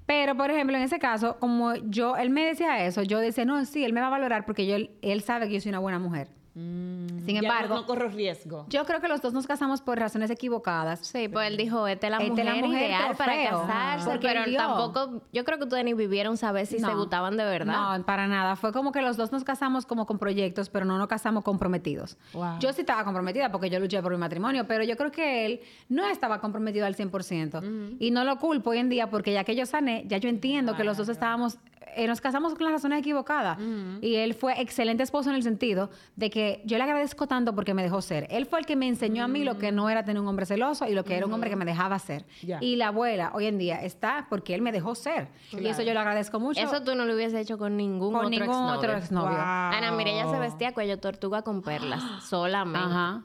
[0.05, 3.63] Pero, por ejemplo, en ese caso, como yo, él me decía eso, yo decía, no,
[3.63, 5.99] sí, él me va a valorar porque yo, él sabe que yo soy una buena
[5.99, 6.38] mujer.
[6.53, 8.65] Sin Ya embargo, no, no corro riesgo.
[8.69, 10.99] yo creo que los dos nos casamos por razones equivocadas.
[11.07, 13.61] Sí, pues él dijo, esta es la Esta mujer, es la mujer, ideal para feo.
[13.67, 14.09] casarse.
[14.09, 17.97] Porque pero tampoco, yo creo que ustedes ni vivieron saber si se gustaban de verdad.
[17.97, 18.55] No, para nada.
[18.55, 22.17] Fue como que los dos nos casamos como con proyectos, pero no nos casamos comprometidos.
[22.33, 22.59] Wow.
[22.59, 25.61] Yo sí estaba comprometida porque yo luché por mi matrimonio, pero yo creo que él
[25.87, 27.97] no estaba comprometido al 100%.
[27.99, 30.75] Y no lo culpo hoy en día porque ya que yo sané, ya yo entiendo
[30.75, 31.57] que los dos estábamos,
[32.03, 33.57] eh, nos casamos con las razones equivocadas.
[34.01, 37.73] Y él fue excelente esposo en el sentido de que yo le agradezco tanto porque
[37.73, 38.27] me dejó ser.
[38.29, 40.45] Él fue el que me enseñó a mí lo que no era tener un hombre
[40.45, 42.25] celoso y lo que era un hombre que me dejaba ser.
[42.61, 45.27] Y la abuela hoy en día está porque él me dejó ser.
[45.51, 46.61] Y eso yo lo agradezco mucho.
[46.61, 48.77] Eso tú no lo hubieses hecho con ningún con otro ningún exnovio.
[48.77, 49.37] otro exnovio.
[49.37, 49.39] Wow.
[49.39, 52.79] Ana, mira, ella se vestía cuello tortuga con perlas, solamente.
[52.79, 53.23] Ajá.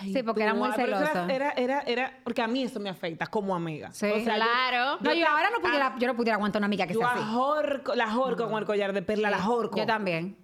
[0.00, 1.26] Ay, Sí, porque era muy ah, celosa.
[1.32, 3.90] Era, era, era, porque a mí eso me afecta como amiga.
[3.92, 4.06] Sí.
[4.06, 4.98] O sea, yo- Claro.
[5.00, 7.12] No, yo ahora no pudiera, ah, yo no pudiera aguantar una amiga que Yo sea
[7.12, 7.20] así.
[7.22, 9.76] ajorco, la jorco con el collar de perla, la jorco.
[9.78, 10.36] Yo también.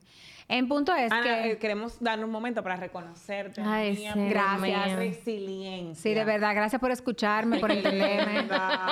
[0.48, 1.50] En punto es Ana, que...
[1.53, 3.62] eh, queremos darle un momento para reconocerte.
[3.64, 4.96] Ay, mía, sí, gracias.
[4.96, 6.03] Resiliencia.
[6.03, 8.42] Sí, de verdad, gracias por escucharme, por entenderme,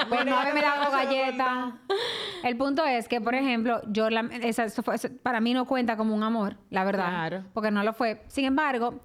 [0.09, 1.77] por no haberme dado galleta.
[2.45, 5.67] El punto es que, por ejemplo, yo la- esa- eso fue- eso para mí no
[5.67, 7.45] cuenta como un amor, la verdad, Claro.
[7.53, 8.23] porque no lo fue.
[8.29, 9.01] Sin embargo,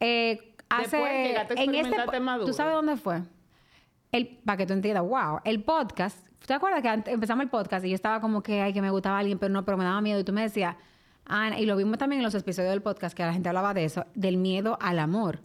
[0.00, 2.46] eh, hace Después llegaste a en este, maduro.
[2.46, 3.22] ¿tú sabes dónde fue?
[4.10, 6.26] El, para que tú entiendas, wow, el podcast.
[6.46, 8.90] ¿Te acuerdas que antes empezamos el podcast y yo estaba como que, ay, que me
[8.90, 10.76] gustaba alguien, pero no, pero me daba miedo y tú me decías,
[11.24, 13.84] Ana, y lo vimos también en los episodios del podcast que la gente hablaba de
[13.84, 15.40] eso, del miedo al amor.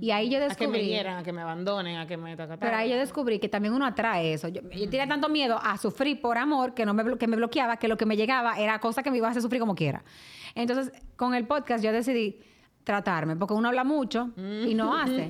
[0.00, 0.86] Y ahí yo A que me descubrí...
[0.86, 2.34] hieran, a que me abandonen, a que me...
[2.34, 4.48] Pero ahí yo descubrí que también uno atrae eso.
[4.48, 7.76] Yo, yo tenía tanto miedo a sufrir por amor que no me, que me bloqueaba,
[7.76, 10.02] que lo que me llegaba era cosa que me iba a hacer sufrir como quiera.
[10.54, 12.40] Entonces, con el podcast yo decidí
[12.88, 15.28] tratarme, porque uno habla mucho y no hace.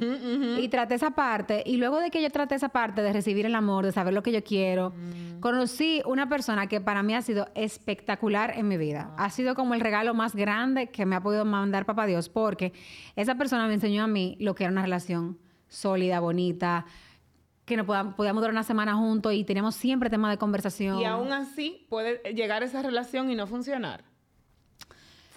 [0.60, 3.54] Y traté esa parte, y luego de que yo traté esa parte de recibir el
[3.56, 4.92] amor, de saber lo que yo quiero,
[5.40, 9.12] conocí una persona que para mí ha sido espectacular en mi vida.
[9.18, 12.72] Ha sido como el regalo más grande que me ha podido mandar Papá Dios, porque
[13.16, 15.36] esa persona me enseñó a mí lo que era una relación
[15.66, 16.86] sólida, bonita,
[17.64, 21.00] que nos podamos, podíamos durar una semana juntos y teníamos siempre temas de conversación.
[21.00, 24.04] Y aún así puede llegar esa relación y no funcionar.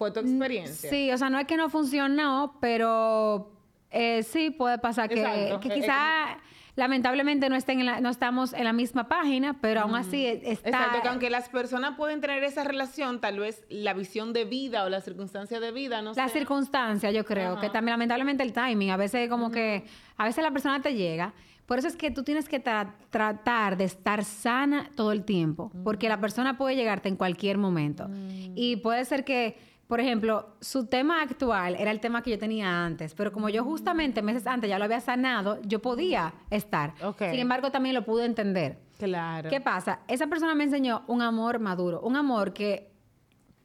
[0.02, 0.90] Fue tu experiencia.
[0.90, 3.52] Mm, Sí, o sea, no es que no funcionó, pero
[3.92, 5.60] eh, sí puede pasar que, Exacto.
[5.60, 6.38] que Eh, quizá
[6.76, 10.42] lamentablemente no estén en la- no estamos en la misma página, pero aún así e-
[10.54, 14.46] está Exacto, que aunque las personas pueden tener esa relación, tal vez la visión de
[14.46, 18.42] vida o la circunstancia de vida no la sea- circunstancia, yo creo, que también lamentablemente
[18.42, 19.84] el timing, a veces como que,
[20.18, 21.34] a veces la persona te llega,
[21.68, 25.72] por eso es que tú tienes que tra- tratar de estar sana todo el tiempo,
[25.84, 28.10] porque la persona puede llegarte en cualquier momento.
[28.56, 32.86] Y puede ser que, por ejemplo, su tema actual era el tema que yo tenía
[32.86, 36.94] antes, pero como yo justamente meses antes ya lo había sanado, yo podía estar.
[37.04, 37.24] Ok.
[37.30, 38.78] Sin embargo, también lo pude entender.
[38.98, 39.50] Claro.
[39.50, 40.00] ¿Qué pasa?
[40.08, 42.90] Esa persona me enseñó un amor maduro, un amor que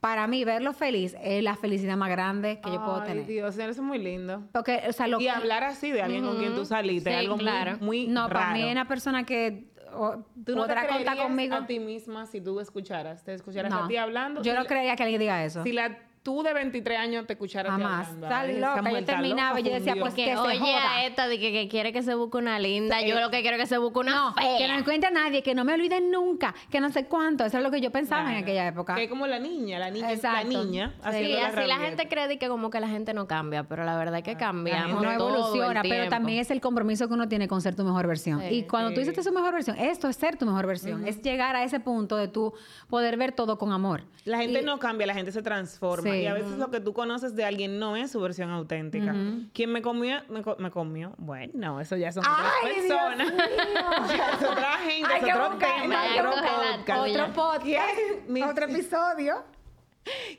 [0.00, 3.26] para mí verlo feliz es la felicidad más grande que yo puedo Ay, tener.
[3.26, 4.42] Dios, eso es muy lindo.
[4.50, 7.36] Porque, o sea, lo Y hablar así de alguien con quien tú saliste, Sí, algo
[7.36, 7.76] muy- claro.
[7.80, 11.24] muy, No, para mí es una persona que o, ¿Tú no te podrá contar creerías
[11.24, 11.54] conmigo.
[11.54, 13.22] a ti misma si tú escucharas?
[13.22, 13.84] ¿Te escucharas No.
[13.84, 14.42] a ti hablando?
[14.42, 15.62] Yo no creería que alguien diga eso.
[15.62, 15.96] Si la
[16.26, 18.08] tú de 23 años te escucharas Jamás.
[18.08, 18.90] hablando, Está ay, esa loca.
[18.90, 20.92] Yo terminaba y yo decía, pues, Que oye joda.
[20.96, 23.00] a esta de que, que quiere que se busque una linda.
[23.02, 24.58] Yo lo que quiero es que se busque una No, fea.
[24.58, 27.44] que no encuentre a nadie, que no me olviden nunca, que no sé cuánto.
[27.44, 28.96] Eso es lo que yo pensaba en aquella época.
[28.96, 30.48] Que es como la niña, la niña, la Exacto.
[30.48, 30.94] niña.
[31.12, 33.96] Sí, la así la gente cree que como que la gente no cambia, pero la
[33.96, 37.28] verdad es que cambiamos Uno todo el evoluciona, pero también es el compromiso que uno
[37.28, 38.40] tiene con ser tu mejor versión.
[38.40, 40.66] Sí, y cuando tú dices que es tu mejor versión, esto es ser tu mejor
[40.66, 41.06] versión.
[41.06, 42.52] Es llegar a ese punto de tú
[42.88, 44.02] poder ver todo con amor.
[44.24, 46.15] La gente Y- no cambia, la gente se transforma.
[46.16, 46.22] Sí.
[46.22, 49.14] Y a veces lo que tú conoces de alguien no es su versión auténtica.
[49.52, 51.14] Quien me comió, me, co- me comió.
[51.18, 53.32] Bueno, eso ya son otras ¡Ay, Dios personas.
[54.42, 57.00] es otra gente, es otro tema, podcast.
[57.00, 59.44] Otro podcast, otro episodio.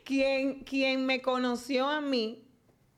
[0.04, 2.42] Quien, quien me conoció a mí,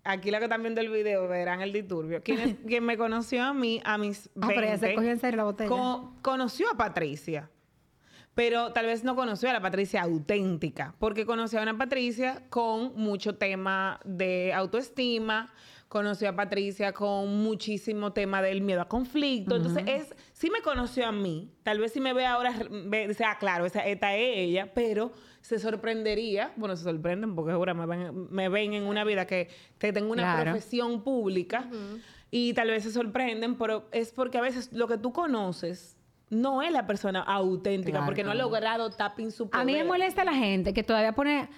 [0.05, 2.23] aquí la que están viendo el video verán el diturbio.
[2.23, 5.19] Quien, quien me conoció a mí, a mis Ah, pero ya se 20, cogió en
[5.19, 5.69] serio la botella.
[5.69, 7.51] co- conoció a Patricia.
[8.35, 12.95] Pero tal vez no conoció a la Patricia auténtica, porque conoció a una Patricia con
[12.97, 15.53] mucho tema de autoestima,
[15.89, 19.57] conoció a Patricia con muchísimo tema del miedo a conflicto.
[19.57, 22.55] Entonces, es, sí me conoció a mí, tal vez si me ve ahora,
[22.87, 25.11] ve, dice, ah, claro, esa, esta es ella, pero
[25.41, 29.49] se sorprendería, bueno, se sorprenden porque ahora me ven, me ven en una vida que,
[29.79, 30.53] que tengo una Claro.
[30.53, 31.69] profesión pública
[32.31, 35.97] y tal vez se sorprenden, pero es porque a veces lo que tú conoces
[36.31, 39.63] no es la persona auténtica, Claro, porque no ha logrado tapping su poder.
[39.63, 41.49] A mí me molesta la gente que todavía pone,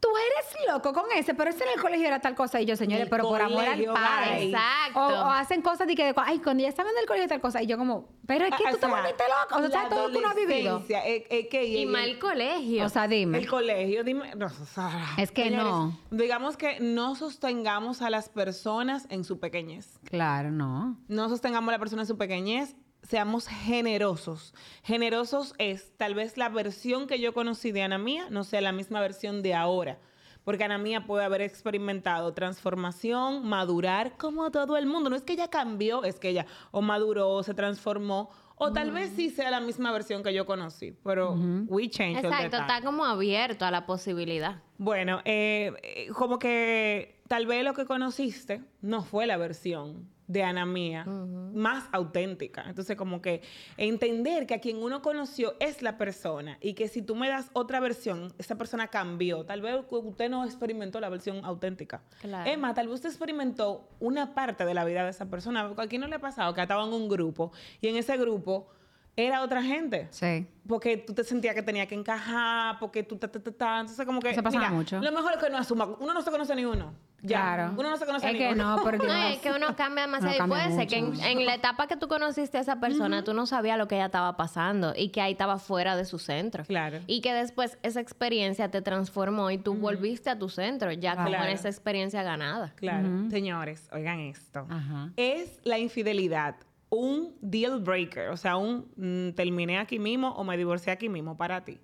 [0.00, 2.60] tú eres loco con ese, pero ese en el colegio era tal cosa.
[2.60, 4.44] Y yo, señores, El pero por amor al padre.
[4.44, 5.00] Exacto.
[5.00, 7.62] O, o hacen cosas de que, ay, cuando ya estaban en el colegio tal cosa.
[7.62, 9.54] Y yo como, pero es que Ah, tú te volviste loco.
[9.56, 10.82] O sea, la ¿sabes todo lo que uno ha vivido?
[10.88, 12.84] es que Y ella- mal colegio.
[12.86, 13.38] O sea, dime.
[13.38, 14.34] El colegio, dime.
[14.34, 15.98] no, o sea, Es que no.
[16.10, 19.98] Digamos que no sostengamos a las personas en su pequeñez.
[20.04, 20.96] Claro, no.
[21.08, 22.74] No sostengamos a la persona en su pequeñez.
[23.08, 24.52] Seamos generosos.
[24.82, 28.72] Generosos es tal vez la versión que yo conocí de Ana Mía no sea la
[28.72, 29.98] misma versión de ahora.
[30.42, 35.10] Porque Ana Mía puede haber experimentado transformación, madurar como todo el mundo.
[35.10, 38.30] No es que ella cambió, es que ella o maduró, se transformó.
[38.56, 40.92] O tal vez sí sea la misma versión que yo conocí.
[41.04, 41.36] Pero
[41.68, 42.62] we change all the Exacto, time.
[42.62, 44.62] está como abierto a la posibilidad.
[44.78, 50.42] Bueno, eh, eh, como que tal vez lo que conociste no fue la versión de
[50.42, 52.64] Ana Mía más auténtica.
[52.66, 53.42] Entonces, como que
[53.76, 57.50] entender que a quien uno conoció es la persona y que si tú me das
[57.52, 59.44] otra versión, esa persona cambió.
[59.44, 62.02] Tal vez usted no experimentó la versión auténtica.
[62.20, 62.50] Claro.
[62.50, 65.72] Emma, tal vez usted experimentó una parte de la vida de esa persona.
[65.76, 68.68] ¿A quién no le ha pasado que estaba en un grupo y en ese grupo
[69.16, 70.08] era otra gente?
[70.10, 70.46] Sí.
[70.68, 73.80] porque tú te sentías que tenía que encajar, porque tú ta, ta, ta, ta.
[73.80, 74.34] Entonces, como que.
[74.42, 75.00] Pasa mira, mucho.
[75.00, 75.86] Lo mejor es que no asuma.
[76.00, 76.92] Uno no se conoce ni uno.
[77.22, 77.40] Ya.
[77.40, 77.74] Claro.
[77.78, 78.76] Uno no se conoce Es ni que uno.
[78.76, 79.06] no, por Dios.
[79.12, 80.36] No, es que uno cambia demasiado.
[80.36, 80.98] Cambia y puede ser que
[81.30, 84.06] en, la etapa que tú conociste a esa persona, tú no sabías lo que ella
[84.06, 86.64] estaba pasando y que ahí estaba fuera de su centro.
[86.64, 86.98] Claro.
[87.06, 91.26] Y que después esa experiencia te transformó y tú volviste a tu centro, ya con
[91.26, 91.50] Claro.
[91.50, 92.72] esa experiencia ganada.
[92.76, 93.08] Claro.
[93.30, 94.66] Señores, oigan esto.
[94.68, 95.10] Ajá.
[95.16, 96.56] ¿Es la infidelidad
[96.96, 98.28] un deal breaker?
[98.28, 101.78] O sea, un mm, terminé aquí mismo o me divorcié aquí mismo para ti.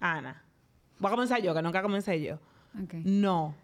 [0.00, 0.42] Ana.
[0.98, 2.34] Voy a comenzar yo, que nunca comencé yo.
[2.82, 2.94] Ok.
[3.04, 3.54] No.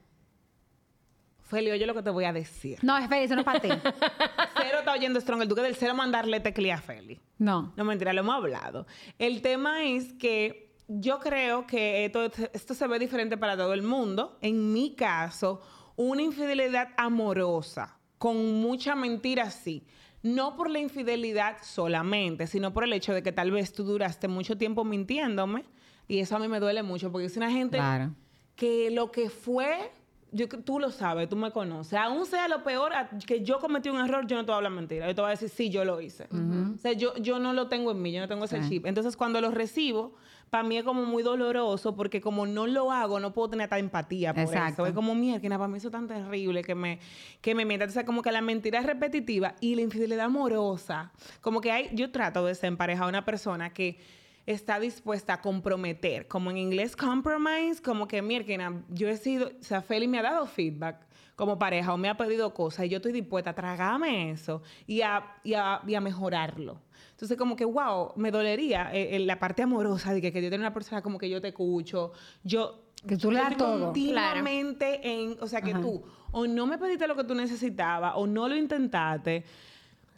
[1.42, 2.78] Feli, oye lo que te voy a decir.
[2.82, 3.68] No, es feliz, eso no es para ti.
[4.56, 7.20] Cero está oyendo Strong, el duque del cero mandarle teclía a Feli.
[7.38, 7.72] No.
[7.76, 8.86] No, mentira, lo hemos hablado.
[9.18, 13.82] El tema es que yo creo que esto, esto se ve diferente para todo el
[13.82, 14.38] mundo.
[14.40, 15.60] En mi caso,
[15.96, 19.86] una infidelidad amorosa, con mucha mentira, sí.
[20.24, 24.26] No por la infidelidad solamente, sino por el hecho de que tal vez tú duraste
[24.26, 25.64] mucho tiempo mintiéndome.
[26.08, 28.14] Y eso a mí me duele mucho, porque es una gente Claro.
[28.56, 29.92] que lo que fue,
[30.34, 31.94] yo, tú lo sabes, tú me conoces.
[31.98, 34.56] Aún sea lo peor, a- que yo cometí un error, yo no te voy a
[34.56, 35.06] hablar mentira.
[35.06, 36.26] Yo te voy a decir, sí, yo lo hice.
[36.74, 38.68] O sea, yo, yo no lo tengo en mí, yo no tengo ese Sí.
[38.68, 38.86] chip.
[38.86, 40.14] Entonces, cuando lo recibo,
[40.50, 43.80] para mí es como muy doloroso, porque como no lo hago, no puedo tener tanta
[43.80, 44.82] empatía por Exacto.
[44.82, 44.86] eso.
[44.86, 46.98] Es como, mierda, para mí eso es tan terrible que me,
[47.40, 47.86] que me mienta.
[47.86, 51.12] O sea, como que la mentira es repetitiva y la infidelidad amorosa.
[51.40, 53.98] Como que hay, yo trato de ser en pareja a una persona que
[54.46, 59.62] está dispuesta a comprometer, como en inglés compromise, como que mierda, yo he sido, o
[59.62, 62.98] sea, Feli me ha dado feedback como pareja o me ha pedido cosas y yo
[62.98, 66.80] estoy dispuesta a tragarme eso y a, y a, y a mejorarlo.
[67.10, 70.50] Entonces, como que, wow, me dolería eh, eh, la parte amorosa de que, que yo
[70.50, 72.80] tenga una persona como que yo te escucho, yo...
[73.06, 73.86] Que tú le das todo.
[73.86, 75.80] Continuamente en, o sea, que Ajá.
[75.80, 79.44] tú o no me pediste lo que tú necesitabas o no lo intentaste.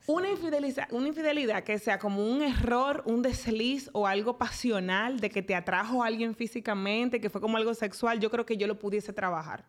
[0.09, 5.31] Una infidelidad, una infidelidad que sea como un error, un desliz o algo pasional de
[5.31, 8.69] que te atrajo a alguien físicamente, que fue como algo sexual, yo creo que yo
[8.69, 9.65] lo pudiese trabajar.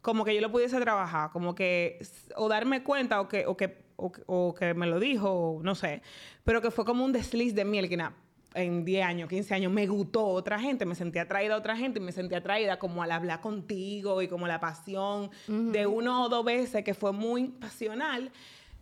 [0.00, 1.98] Como que yo lo pudiese trabajar, como que
[2.36, 5.74] o darme cuenta o que, o que, o que, o que me lo dijo, no
[5.74, 6.02] sé,
[6.44, 8.14] pero que fue como un desliz de miel que na-
[8.54, 11.98] en 10 años, 15 años, me gustó otra gente, me sentí atraída a otra gente
[11.98, 15.30] y me sentí atraída como al hablar contigo y como la pasión
[15.72, 18.30] de uno o dos veces que fue muy pasional,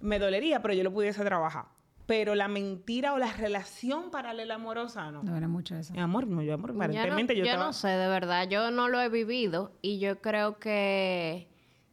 [0.01, 1.66] me dolería, pero yo lo pudiese trabajar.
[2.07, 5.24] Pero la mentira o la relación paralela amorosa, no.
[5.24, 5.92] No era mucho eso.
[5.92, 7.66] Mi amor, no, yo amor, Yo no, aparentemente yo, yo estaba...
[7.66, 8.49] no sé, de verdad.
[8.49, 11.49] Yo no lo he vivido y yo creo que,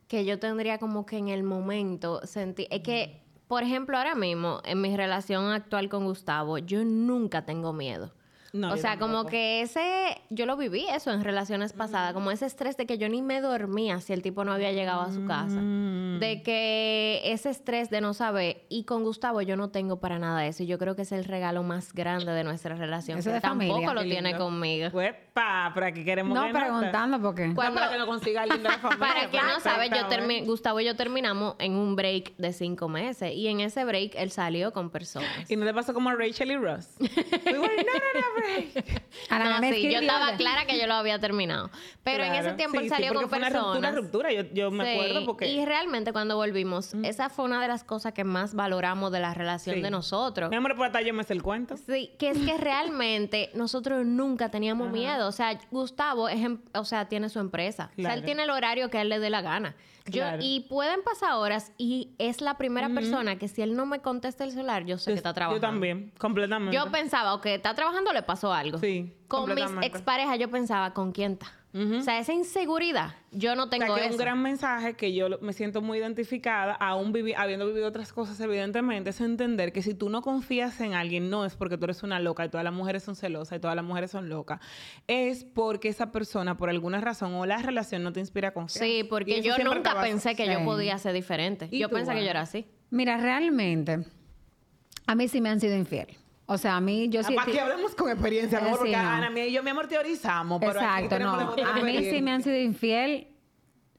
[0.07, 2.67] que yo tendría como que en el momento sentir...
[2.69, 7.73] Es que, por ejemplo, ahora mismo, en mi relación actual con Gustavo, yo nunca tengo
[7.73, 8.13] miedo.
[8.53, 10.21] No, o sea, como que ese...
[10.29, 13.41] Yo lo viví eso en relaciones pasadas, como ese estrés de que yo ni me
[13.41, 15.59] dormía si el tipo no había llegado a su casa.
[15.59, 16.19] Mm.
[16.19, 18.61] De que ese estrés de no saber...
[18.69, 20.61] Y con Gustavo yo no tengo para nada eso.
[20.61, 23.17] Y yo creo que es el regalo más grande de nuestra relación.
[23.17, 24.45] Eso que de familia, tampoco lo tiene lindo.
[24.45, 24.89] conmigo.
[24.93, 27.47] Uepa, pero aquí queremos No, preguntando porque...
[27.47, 28.99] No, Cuando- para que no consiga de la familia.
[29.07, 32.87] Para quien no sabe, yo termi- Gustavo y yo terminamos en un break de cinco
[32.87, 33.33] meses.
[33.33, 35.49] Y en ese break él salió con personas.
[35.49, 36.89] Y no te pasó como a Rachel y Ross.
[36.99, 37.87] We were break.
[38.03, 38.42] A la
[39.29, 41.69] No, sí, yo estaba clara que yo lo había terminado.
[42.03, 43.95] Pero en ese tiempo Sí, él salió con fue una personas.
[43.95, 44.31] ruptura, ruptura.
[44.33, 45.47] Yo, yo me Sí, acuerdo porque...
[45.47, 49.33] Y realmente cuando volvimos, esa fue una de las cosas que más valoramos de la
[49.33, 49.81] relación Sí.
[49.81, 50.49] de nosotros.
[50.49, 51.77] Mi amor, por hasta yo me sé el cuento.
[51.77, 55.27] Sí, que es que realmente nosotros nunca teníamos miedo.
[55.27, 57.91] O sea, Gustavo es em- o sea, tiene su empresa.
[57.97, 59.75] O sea, él tiene el horario que a él le dé la gana.
[60.05, 63.99] Yo, y pueden pasar horas y es la primera persona que si él no me
[63.99, 65.65] contesta el celular, yo sé que está trabajando.
[65.65, 66.75] Yo también, completamente.
[66.75, 68.79] Yo pensaba, ok, está trabajando, le pasó algo.
[68.79, 71.62] Sí, Con mis exparejas yo pensaba, ¿con quién está?
[71.75, 74.15] O sea, esa inseguridad, yo no O tengo sea, que es eso.
[74.15, 78.39] un gran mensaje que yo me siento muy identificada, aún vivi- habiendo vivido otras cosas,
[78.39, 82.03] evidentemente, es entender que si tú no confías en alguien, no es porque tú eres
[82.03, 84.59] una loca y todas las mujeres son celosas y todas las mujeres son locas.
[85.07, 88.85] Es porque esa persona, por alguna razón, o la relación no te inspira confianza.
[88.85, 91.69] Sí, porque eso yo nunca pensé que yo podía ser diferente.
[91.71, 92.67] ¿Y Yo tú, pensé que yo era así.
[92.91, 94.05] Mira, realmente,
[95.07, 96.17] a mí sí me han sido infiel.
[96.45, 97.35] O sea, a mí yo sí...
[97.35, 99.09] Para que hablemos con experiencia, Eh, amor, porque sí, no.
[99.09, 100.59] Ana mía y yo, mi amor, teorizamos.
[100.59, 101.31] Pero Exacto, no.
[101.33, 103.27] A mí sí me han sido infiel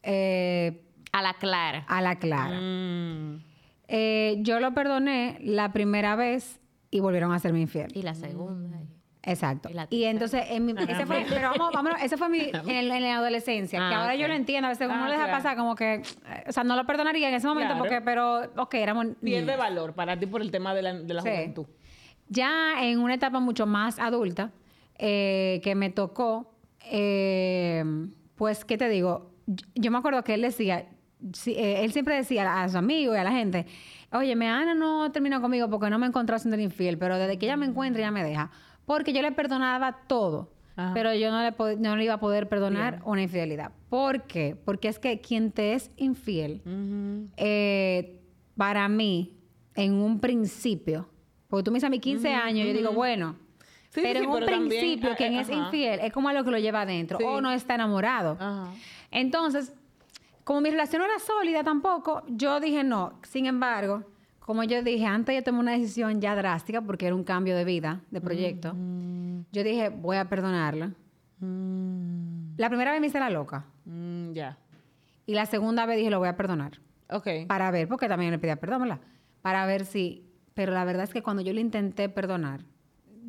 [0.03, 0.83] eh,
[1.13, 1.85] A la clara.
[1.89, 2.59] a la clara.
[2.61, 3.41] Mm.
[3.89, 7.89] Eh, yo lo perdoné la primera vez y volvieron a serme infiel.
[7.95, 8.79] Y la segunda.
[9.27, 9.71] Exacto.
[9.89, 13.17] Y entonces, en mi- ese fue, pero vamos, vámonos, ese fue mi, en, en la
[13.17, 15.39] adolescencia, que Ah, ahora yo lo entiendo, a veces uno Ah, le deja claro.
[15.43, 16.03] pasar como que, eh,
[16.47, 17.85] o sea, no lo perdonaría en ese momento Claro.
[17.89, 21.23] porque, pero, ok, éramos Pierde valor para ti por el tema de la, de la
[21.23, 21.29] Sí.
[21.31, 21.67] juventud.
[22.29, 24.53] Ya en una etapa mucho más adulta,
[24.99, 26.55] eh, que me tocó,
[26.91, 27.85] eh,
[28.35, 29.33] pues, ¿qué te digo?
[29.75, 30.87] Yo, me acuerdo que él decía,
[31.47, 33.67] eh, él siempre decía a sus amigos y a la gente,
[34.13, 37.47] oye, me Ana no terminó conmigo porque no me encontró siendo infiel, pero desde que
[37.47, 38.51] ella me encuentra, ella me deja.
[38.87, 40.93] Porque yo le perdonaba todo, Ajá.
[40.95, 43.73] pero yo no le, no le iba a poder perdonar una infidelidad.
[43.89, 44.57] ¿Por qué?
[44.65, 46.63] Porque es que quien te es infiel,
[47.37, 48.21] eh,
[48.57, 49.37] para mí,
[49.75, 51.09] en un principio,
[51.55, 53.37] porque tú me dices a mis 15 años, yo digo, bueno,
[53.91, 55.57] Sí, pero sí, en un pero también, principio, eh, quien eh, es ajá.
[55.67, 57.25] infiel es como algo que lo lleva adentro, Sí.
[57.25, 58.33] o no está enamorado.
[58.41, 58.73] Ajá.
[59.13, 59.73] Entonces,
[60.43, 63.13] como mi relación no era sólida tampoco, yo dije no.
[63.23, 64.03] Sin embargo,
[64.41, 67.65] como yo dije, antes yo tomé una decisión ya drástica porque era un cambio de
[67.65, 68.75] vida, de proyecto.
[69.53, 70.91] Yo dije, voy a perdonarla.
[72.57, 73.65] La primera vez me hice la loca.
[73.85, 74.59] Mm, ya.
[75.25, 76.81] Y la segunda vez dije, lo voy a perdonar.
[77.11, 77.29] Ok.
[77.47, 78.99] Para ver, porque también le pedía perdón, ¿verdad?
[79.41, 80.25] Para ver si...
[80.55, 82.65] Pero la verdad es que cuando yo lo intenté perdonar,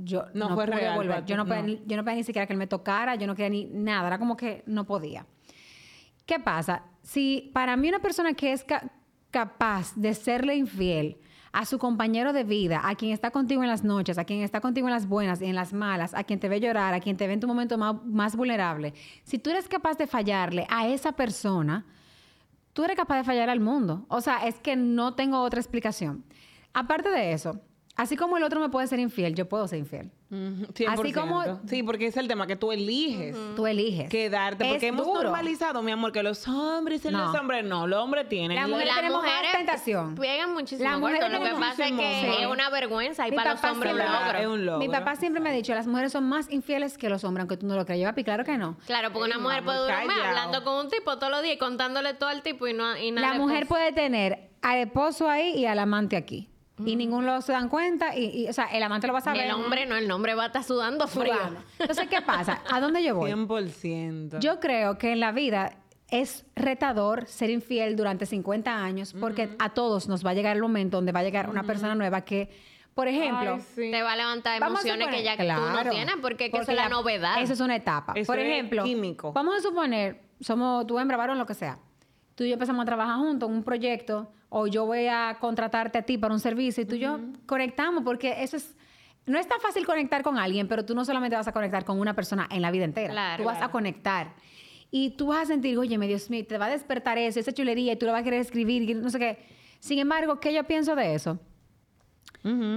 [0.04, 1.26] yo No no, fue pude real volver.
[1.26, 1.68] Yo no, podía no.
[1.68, 4.08] ni- yo no podía ni siquiera que él me tocara, yo no quería ni nada.
[4.08, 5.26] Era como que no podía.
[6.26, 6.84] ¿Qué pasa?
[7.02, 8.92] Si para mí una persona que es ca-
[9.32, 11.18] capaz de serle infiel
[11.52, 14.60] a su compañero de vida, a quien está contigo en las noches, a quien está
[14.60, 17.16] contigo en las buenas y en las malas, a quien te ve llorar, a quien
[17.16, 20.88] te ve en tu momento más, más vulnerable, si tú eres capaz de fallarle a
[20.90, 21.86] esa persona,
[22.74, 24.06] tú eres capaz de fallar al mundo.
[24.10, 26.26] O sea, es que no tengo otra explicación.
[26.76, 27.60] Aparte de eso,
[27.96, 30.12] así como el otro me puede ser infiel, yo puedo ser infiel.
[30.90, 31.60] Así como- 100%.
[31.70, 33.38] Sí, porque es el tema que tú eliges.
[33.56, 34.10] Tú eliges.
[34.10, 35.24] Quedarte, porque Es hemos duro.
[35.24, 37.28] normalizado, mi amor, que los hombres y No.
[37.32, 38.56] los hombres no, los hombres tienen.
[38.56, 40.16] La la- mujer- Las tenemos más mujeres tentación.
[40.16, 43.52] pegan muchísimo Las mujeres Lo que pasa es que es una vergüenza y Mi para
[43.52, 44.40] los papá hombres un siempre- logro.
[44.40, 44.80] Es un logro.
[44.80, 47.56] Mi papá siempre me ha dicho, las mujeres son más infieles que los hombres, aunque
[47.56, 48.02] tú no lo creas.
[48.02, 48.76] Yo, papi, claro que no.
[48.88, 52.14] Claro, porque una mujer puede durar hablando con un tipo todos los días y contándole
[52.16, 53.70] todo al tipo y no y nada La mujer pasa.
[53.70, 56.50] puede tener al esposo ahí y al amante aquí.
[56.84, 58.16] Y ninguno se dan cuenta.
[58.18, 59.46] Y, y, o sea, el amante lo va a saber.
[59.46, 61.34] El hombre no, el hombre va a estar sudando frío.
[61.34, 61.62] Sudando.
[61.80, 62.62] Entonces, ¿qué pasa?
[62.70, 63.32] ¿A dónde yo voy?
[63.32, 64.40] 100%.
[64.40, 65.78] Yo creo que en la vida
[66.10, 70.62] es retador ser infiel durante 50 años porque a todos nos va a llegar el
[70.62, 72.50] momento donde va a llegar una persona nueva que,
[72.94, 73.92] por ejemplo, Ay, sí.
[73.92, 76.72] Te va a levantar a emociones que ya tú no tienes porque, que eso Porque
[76.74, 77.42] es la novedad.
[77.42, 78.14] Eso es una etapa.
[78.16, 79.34] Eso Por es ejemplo, químico.
[79.34, 81.80] vamos a suponer, somos tú hembra, varón, lo que sea.
[82.36, 85.98] Tú y yo empezamos a trabajar juntos en un proyecto o yo voy a contratarte
[85.98, 88.76] a ti para un servicio y tú y yo conectamos porque eso es...
[89.26, 92.00] No es tan fácil conectar con alguien, pero tú no solamente vas a conectar con
[92.00, 93.12] una persona en la vida entera.
[93.12, 93.70] Claro, tú vas claro.
[93.70, 94.34] a conectar.
[94.92, 97.94] Y tú vas a sentir, oye, Dios mío, te va a despertar eso, esa chulería,
[97.94, 99.40] y tú lo vas a querer escribir, no sé qué.
[99.80, 101.40] Sin embargo, ¿qué yo pienso de eso?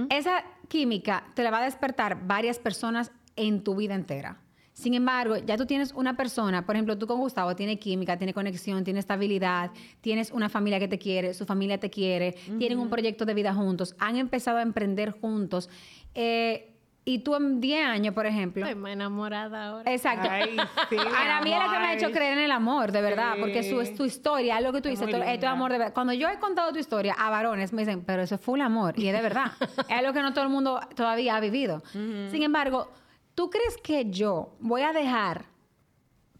[0.09, 4.39] Esa química te la va a despertar varias personas en tu vida entera.
[4.79, 8.33] Sin embargo, ya tú tienes una persona, por ejemplo, tú con Gustavo tiene química, tiene
[8.33, 12.89] conexión, tiene estabilidad, tienes una familia que te quiere, su familia te quiere, tienen un
[12.89, 15.69] proyecto de vida juntos, han empezado a emprender juntos.
[16.15, 16.65] eh,
[17.05, 18.63] y tú en 10 años, por ejemplo.
[18.67, 19.91] Estoy más enamorada ahora.
[19.91, 20.27] Exacto.
[20.29, 20.55] Ay,
[20.89, 23.33] sí, Ana mí es la que me ha hecho creer en el amor, de verdad,
[23.35, 23.41] Sí.
[23.41, 25.49] porque su, es tu historia, es lo que tú Es dices, esto, es linda.
[25.51, 25.93] amor de verdad.
[25.95, 28.93] Cuando yo he contado tu historia a varones, me dicen, pero eso es full amor,
[28.99, 29.51] y es de verdad.
[29.89, 31.81] es algo que no todo el mundo todavía ha vivido.
[31.93, 32.91] Sin embargo,
[33.39, 35.45] ¿tú crees que yo voy a dejar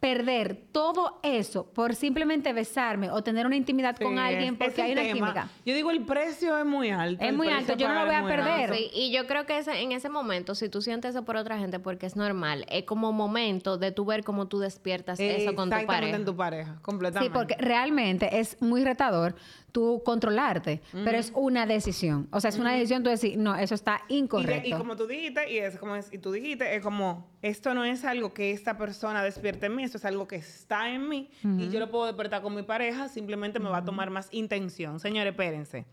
[0.02, 4.91] perder todo eso por simplemente besarme o tener una intimidad con Sí, alguien porque hay
[4.91, 5.14] una tema.
[5.14, 5.50] química?
[5.66, 7.24] Yo digo, el precio es muy alto.
[7.24, 8.74] Es muy alto, yo no lo voy a perder.
[8.76, 11.58] Sí, y yo creo que ese- en ese momento, si tú sientes eso por otra
[11.58, 15.70] gente, porque es normal, es como momento de tú ver cómo tú despiertas eso con
[15.70, 16.16] tu Exactamente pareja.
[16.18, 17.34] en tu pareja, Sí, completamente.
[17.34, 19.36] porque realmente es muy retador
[19.72, 22.28] tú controlarte, pero es una decisión.
[22.32, 24.67] O sea, es una decisión tú decir, no, eso está Y, de- incorrecto.
[24.67, 27.84] y como tú dijiste, y es como es, y tú dijiste, es como, esto no
[27.86, 31.30] es algo que esta persona despierte en mí, esto es algo que está en mí,
[31.57, 34.99] y yo lo puedo despertar con mi pareja, simplemente me va a tomar más intención.
[34.99, 35.86] Señores, espérense.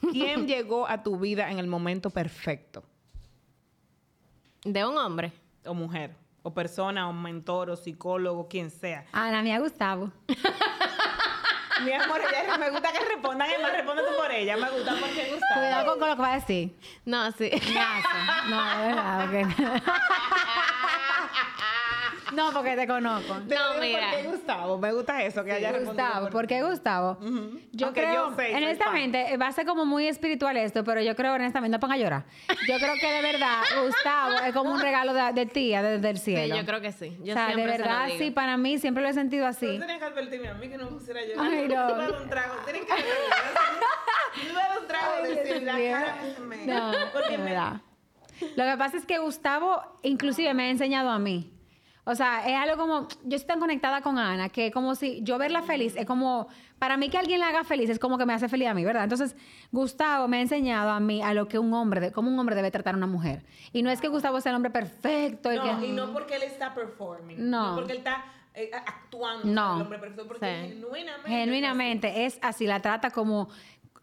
[0.12, 2.82] ¿Quién llegó a tu vida en el momento perfecto?
[4.64, 5.32] De un hombre.
[5.66, 9.04] O mujer, o persona, o mentor, o psicólogo, quien sea.
[9.12, 10.10] Ana, mía Gustavo.
[11.84, 15.30] Mi amor, ella- me gusta que respondan, Emma, responde tú por ella, me gusta porque
[15.30, 15.46] gusta.
[15.54, 16.76] Cuidado con, con lo que va a decir.
[17.04, 17.48] No, sí.
[17.50, 18.48] Gracias.
[18.48, 19.34] No, de verdad, ok.
[22.32, 23.34] No, porque te conozco.
[23.34, 24.10] No, mira.
[24.10, 24.78] ¿Por qué Gustavo?
[24.78, 26.54] Me gusta eso, que haya respondido Gustavo, por ¿por ti.
[26.54, 27.10] qué Gustavo?
[27.20, 27.60] Ujú.
[27.72, 31.14] Yo Aunque creo, yo sé, honestamente, va a ser como muy espiritual esto, pero yo
[31.16, 32.24] creo, honestamente, no ponga a llorar.
[32.68, 36.18] Yo creo que de verdad, Gustavo es como un regalo de, de tía desde el
[36.18, 36.56] Sí, cielo.
[36.56, 37.16] yo creo que sí.
[37.22, 39.78] Yo o sea, de se verdad, sí, para mí siempre lo he sentido así.
[39.78, 41.46] tenías que advertirme a mí que no pusiera a llorar.
[41.50, 41.94] Ay, Tú no.
[41.96, 42.54] me das un trago.
[42.64, 42.92] Tienes que
[44.52, 46.66] das un trago Ay, de decir la cara que se me...
[46.66, 47.80] No, Porque de me- verdad.
[48.56, 51.52] Lo que pasa es que Gustavo inclusive me ha enseñado a mí.
[52.10, 55.36] O sea, es algo como, yo estoy tan conectada con Ana, que como si yo
[55.36, 56.48] verla feliz, es como,
[56.78, 58.82] para mí que alguien la haga feliz es como que me hace feliz a mí,
[58.82, 59.02] ¿verdad?
[59.04, 59.36] Entonces,
[59.72, 62.70] Gustavo me ha enseñado a mí a lo que un hombre, como un hombre debe
[62.70, 63.44] tratar a una mujer.
[63.74, 65.50] Y no es que Gustavo sea el hombre perfecto.
[65.50, 67.50] el No, que, y no porque él está performing.
[67.50, 67.70] No.
[67.72, 67.74] No.
[67.76, 69.44] porque él está eh, actuando.
[69.46, 69.76] No.
[69.76, 70.68] el hombre perfecto, porque Sí.
[70.70, 71.28] genuinamente...
[71.28, 73.50] Genuinamente es así, la trata como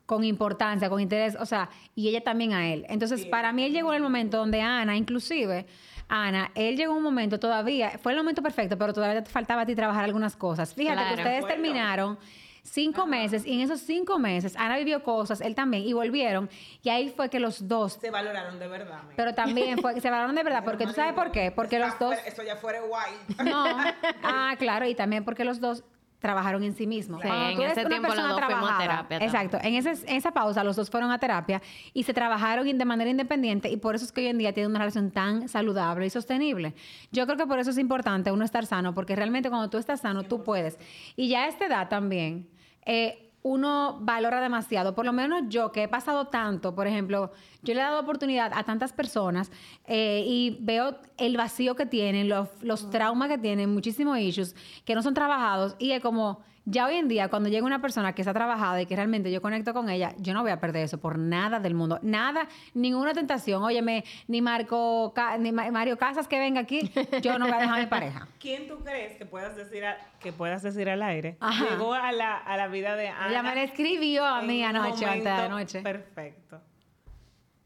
[0.05, 2.85] con importancia, con interés, o sea, y ella también a él.
[2.87, 3.29] Entonces, Sí.
[3.29, 5.65] para mí él llegó en el momento donde Ana, inclusive,
[6.07, 9.65] Ana, él llegó un momento todavía, fue el momento perfecto, pero todavía te faltaba a
[9.65, 10.73] ti trabajar algunas cosas.
[10.73, 11.15] Fíjate Claro.
[11.15, 11.53] que ustedes Bueno.
[11.55, 12.19] terminaron
[12.63, 16.49] cinco meses y en esos cinco meses Ana vivió cosas, él también, y volvieron,
[16.81, 18.99] y ahí fue que los dos, Se valoraron de verdad.
[19.01, 19.13] amiga.
[19.15, 21.97] pero también fue que se valoraron de verdad, porque tú sabes por qué, porque los
[21.99, 22.15] dos...
[22.15, 23.13] fuera- Eso ya fuera guay.
[23.45, 23.65] No.
[24.23, 25.83] Ah, claro, y también porque los dos
[26.25, 27.21] trabajaron en sí mismos.
[27.21, 29.21] Sí, Cuando en tú eres ese una tiempo los dos fuimos a terapia también.
[29.21, 29.57] Exacto.
[29.61, 31.61] En, ese- en esa pausa los dos fueron a terapia
[31.93, 34.71] y se trabajaron de manera independiente y por eso es que hoy en día tienen
[34.71, 36.73] una relación tan saludable y sostenible.
[37.11, 40.01] Yo creo que por eso es importante uno estar sano, porque realmente cuando tú estás
[40.01, 40.79] sano, tú puedes.
[41.15, 42.49] Y ya a esta edad también,
[42.85, 44.95] eh, uno valora demasiado.
[44.95, 47.31] Por lo menos yo, que he pasado tanto, por ejemplo,
[47.61, 49.51] yo le he dado oportunidad a tantas personas
[49.85, 54.95] eh, y veo el vacío que tienen, los, los traumas que tienen, muchísimos issues que
[54.95, 56.43] no son trabajados y es como...
[56.67, 59.39] Ya hoy en día, cuando llega una persona que está trabajada y que realmente yo
[59.41, 61.99] conecto con ella, yo no voy a perder eso por nada del mundo.
[62.01, 63.61] Nada, ninguna tentación.
[63.63, 66.91] Óyeme, ni Marco, ni Ma- Mario Casas que venga aquí,
[67.21, 68.27] yo no voy a dejar a mi pareja.
[68.39, 71.37] ¿Quién tú crees que puedas decir, a- que puedas decir al aire?
[71.39, 71.65] Ajá.
[71.69, 73.29] Llegó a la, a la vida de Ana.
[73.29, 75.81] Ella me la escribió a mí anoche, anoche.
[75.81, 76.59] Perfecto.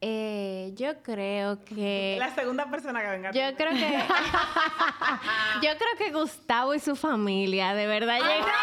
[0.02, 2.16] Eh, yo creo que...
[2.18, 3.30] La segunda persona que venga.
[3.32, 3.98] Yo creo que...
[5.62, 8.60] yo creo que Gustavo y su familia, de verdad, llegaron- claro.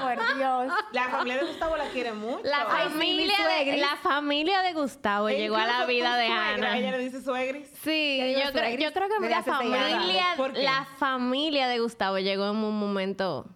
[0.00, 0.72] por Dios.
[0.92, 2.40] La familia de Gustavo la quiere mucho.
[2.44, 3.80] La Ay, sí, familia, de, suegris.
[3.80, 6.78] la familia de Gustavo E llegó a la vida de suegra, Ana.
[6.78, 7.68] Ella le dice suegris.
[7.82, 10.62] Sí, Yo yo creo, suegris yo creo que la familia, ¿Por qué?
[10.62, 13.46] la familia de Gustavo llegó en un momento,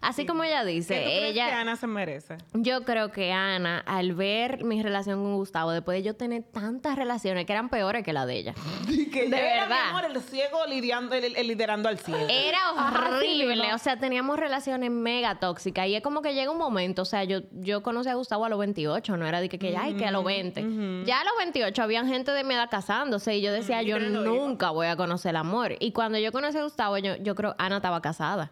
[0.00, 2.36] así como ella ¿Qué dice, tú crees ella, que Ana se merece?
[2.54, 6.96] yo creo que Ana, al ver mi relación con Gustavo, después de yo tener tantas
[6.96, 8.54] relaciones que eran peores que la de ella,
[9.12, 9.68] Que De era, verdad.
[9.68, 12.26] mi amor, el ciego lidiando, el, el liderando al ciego.
[12.28, 17.02] Era horrible, o sea, teníamos relaciones mega tóxicas y es como que llega un momento,
[17.02, 19.76] o sea, yo, yo conocí a Gustavo a los 28, no era de que, que
[19.76, 21.04] ay, que a los 20.
[21.04, 24.70] Ya a los 28 habían gente de mi edad casándose y yo decía, yo nunca
[24.70, 25.74] voy a conocer el amor.
[25.80, 28.50] Y cuando yo conocí a Gustavo, yo, yo creo Ana estaba casada.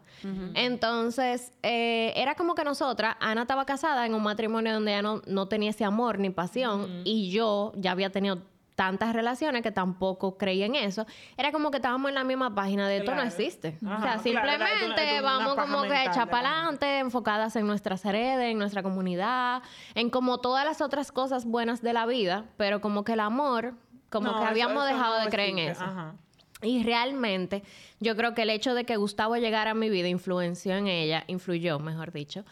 [0.55, 5.23] Entonces, eh, era como que nosotras, Ana estaba casada en un matrimonio donde ella no,
[5.27, 8.39] no tenía ese amor ni pasión y yo ya había tenido
[8.75, 11.07] tantas relaciones que tampoco creía en eso.
[11.37, 13.29] Era como que estábamos en la misma página de esto no Claro.
[13.29, 13.77] existe.
[13.87, 18.51] Ajá, o sea, claro, simplemente vamos como que echar para adelante, enfocadas en nuestras redes,
[18.51, 19.63] en nuestra comunidad,
[19.95, 23.75] en como todas las otras cosas buenas de la vida, pero como que el amor,
[24.11, 25.85] como No, que eso- habíamos eso dejado no de creer en eso.
[25.85, 26.15] Ajá.
[26.63, 27.65] Y realmente,
[28.01, 31.25] yo creo que el hecho de que Gustavo llegara a mi vida influenció en ella,
[31.27, 32.45] influyó, mejor dicho,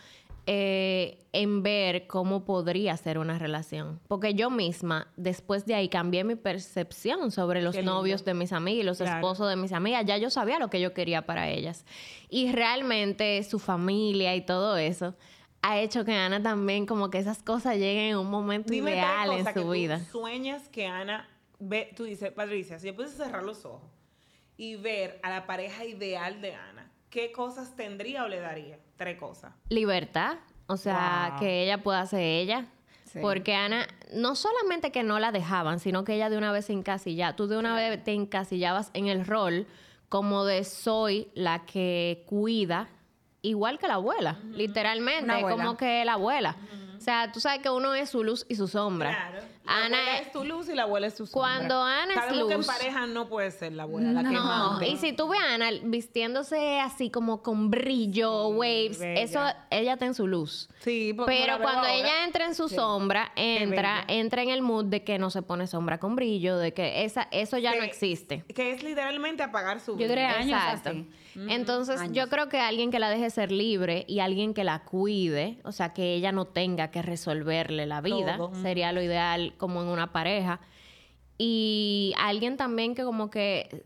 [0.52, 4.00] eh, en ver cómo podría ser una relación.
[4.08, 8.80] Porque yo misma, después de ahí, cambié mi percepción sobre los novios de mis amigas
[8.80, 9.16] y los Claro.
[9.18, 10.04] esposos de mis amigas.
[10.06, 11.84] Ya yo sabía lo que yo quería para ellas.
[12.28, 15.14] Y realmente su familia y todo eso
[15.62, 19.30] ha hecho que Ana también como que esas cosas lleguen en un momento Dime ideal
[19.30, 20.00] en que su tú vida.
[20.10, 21.28] sueñas que Ana
[21.60, 23.88] ve, tú dices, Patricia, si yo pudiese cerrar los ojos
[24.56, 28.80] y ver a la pareja ideal de Ana, ¿qué cosas tendría o le daría?
[29.00, 29.52] Tres cosas.
[29.70, 30.36] libertad,
[30.66, 31.40] o sea, Wow.
[31.40, 32.66] que ella pueda ser ella.
[33.06, 33.18] Sí.
[33.22, 36.74] Porque Ana, no solamente que no la dejaban, sino que ella de una vez se
[36.74, 37.34] encasillaba.
[37.34, 39.66] Tú de una vez te encasillabas en el rol
[40.10, 42.88] como de soy la que cuida,
[43.40, 45.56] igual que la abuela, literalmente, abuela.
[45.56, 46.56] como que la abuela.
[47.10, 49.10] Sea, tú sabes que uno es su luz y su sombra.
[49.10, 49.46] Claro.
[49.66, 51.40] La Ana abuela es- es tu luz y la abuela es tu sombra.
[51.48, 54.34] Cuando Ana es Sabemos que en luz- pareja no puede ser la abuela la que
[54.34, 54.88] No, mande.
[54.88, 59.20] y si tú ves a Ana vistiéndose así como con brillo, waves, bella.
[59.20, 59.40] eso
[59.70, 60.68] ella está en su luz.
[60.80, 61.94] Sí, porque Pero cuando ahora.
[61.94, 65.66] ella entra en su sombra, entra, entra en el mood de que no se pone
[65.66, 68.44] sombra con brillo, de que esa, eso ya no Que- existe.
[68.54, 70.30] Que es literalmente apagar su Yo vida.
[70.30, 70.90] años Exacto.
[71.34, 72.16] Entonces, años.
[72.16, 75.72] yo creo que alguien que la deje ser libre y alguien que la cuide, o
[75.72, 79.88] sea, que ella no tenga que resolverle la vida, Todo, sería lo ideal como en
[79.88, 80.60] una pareja.
[81.38, 83.84] Y alguien también que como que,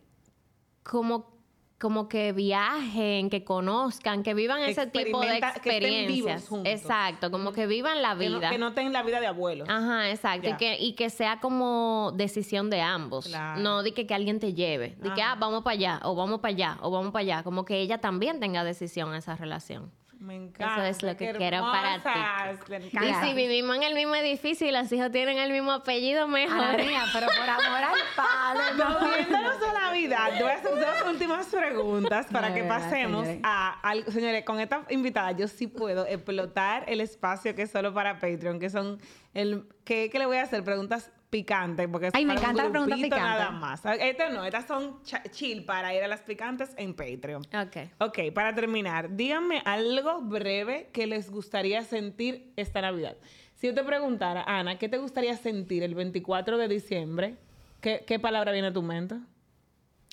[0.83, 1.34] como,
[1.79, 6.49] como que viajen, que conozcan, que vivan Que ese tipo de que experiencias.
[6.49, 6.73] juntos.
[6.73, 8.51] Exacto, como que vivan la Que no, vida.
[8.51, 9.69] que no tengan la vida de abuelos.
[9.69, 10.49] Ajá, exacto.
[10.49, 13.27] Y que, y que sea como decisión de ambos.
[13.27, 13.61] Claro.
[13.61, 14.95] No de que, que alguien te lleve.
[15.01, 17.43] De que, ah, vamos para allá, o vamos para allá, o vamos para allá.
[17.43, 19.91] Como que ella también tenga decisión en esa relación.
[20.21, 20.89] Me encanta.
[20.89, 22.89] es lo que qué quiero para ti.
[23.03, 26.77] Y si vivimos en el mismo edificio y los hijos tienen el mismo apellido, mejor.
[26.79, 28.63] Mía, pero por amor al padre.
[28.79, 29.01] no.
[29.01, 33.41] Volviéndonos a Navidad, te voy a hacer dos últimas preguntas para que verdad, pasemos señores.
[33.45, 37.93] a, al- Señores, con esta invitada yo sí puedo explotar el espacio que es solo
[37.93, 38.99] para Patreon, que son
[39.35, 39.67] el...
[39.85, 40.65] ¿Qué, qué le voy a hacer?
[40.65, 43.17] Preguntas picantes, porque es Ay, me encanta la pregunta picante.
[43.17, 43.85] nada más.
[43.85, 45.01] Estas no, estas son
[45.33, 47.43] chill para ir a las picantes en Patreon.
[47.43, 47.77] Ok.
[47.99, 53.17] Ok, para terminar, díganme algo breve que les gustaría sentir esta Navidad.
[53.57, 57.37] Si yo te preguntara, Ana, ¿qué te gustaría sentir el 24 de diciembre?
[57.81, 59.17] ¿Qué, qué palabra viene a tu mente?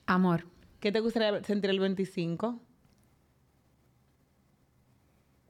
[0.08, 0.46] Amor.
[0.80, 2.60] ¿Qué te gustaría sentir el 25?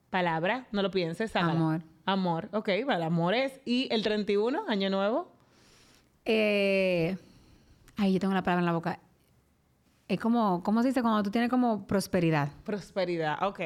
[0.10, 1.34] Palabra, no lo pienses.
[1.34, 1.54] hágala.
[1.54, 1.82] Amor.
[2.06, 3.62] Amor, ok, vale, amor es.
[3.64, 5.32] ¿Y el 31, año nuevo?
[6.26, 7.18] Eh,
[7.98, 9.00] ay, yo tengo la palabra en la boca.
[10.08, 11.02] es como, ¿cómo se dice?
[11.02, 12.50] Cuando tú tienes como prosperidad.
[12.64, 13.60] Prosperidad, ok.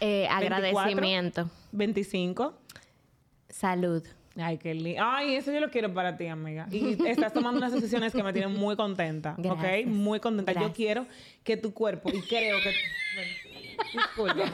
[0.00, 1.50] Eh, agradecimiento.
[1.72, 2.54] 25.
[3.48, 4.04] Salud.
[4.36, 5.02] Ay, qué lindo.
[5.04, 6.68] Ay, eso yo lo quiero para ti, amiga.
[6.70, 9.34] Y estás tomando unas decisiones que me tienen muy contenta.
[9.36, 9.44] ¿Ok?
[9.44, 9.86] Gracias.
[9.86, 10.52] Muy contenta.
[10.52, 11.06] Yo quiero
[11.42, 12.72] que tu cuerpo, y creo que.
[13.92, 14.34] Disculpa.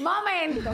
[0.00, 0.70] ¡Momento!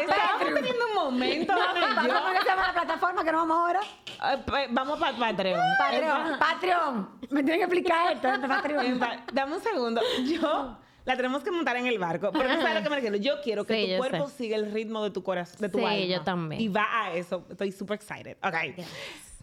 [0.00, 1.54] Estamos teniendo un momento.
[1.54, 3.80] ¿Cómo que se llama la plataforma que nos vamos ahora?
[3.80, 5.60] Eh, pa- Vamos para Patreon.
[5.78, 6.38] Patreon.
[6.38, 7.08] Patreon.
[7.30, 8.28] Me tienen que explicar esto.
[8.28, 9.00] esto es Patreon.
[9.32, 10.00] Dame un segundo.
[10.24, 12.30] Yo la tenemos que montar en el barco.
[12.32, 13.16] Pero no sabes lo que me refiero.
[13.16, 14.36] Yo quiero que Sí, tu cuerpo sé.
[14.36, 15.98] siga el ritmo de tu corazón, de tu Sí, alma.
[16.06, 16.60] yo también.
[16.60, 17.44] Y va a eso.
[17.50, 18.36] Estoy súper excited.
[18.42, 18.54] Ok.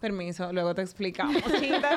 [0.08, 1.42] Permiso, luego te explicamos.
[1.44, 1.90] Te gusta.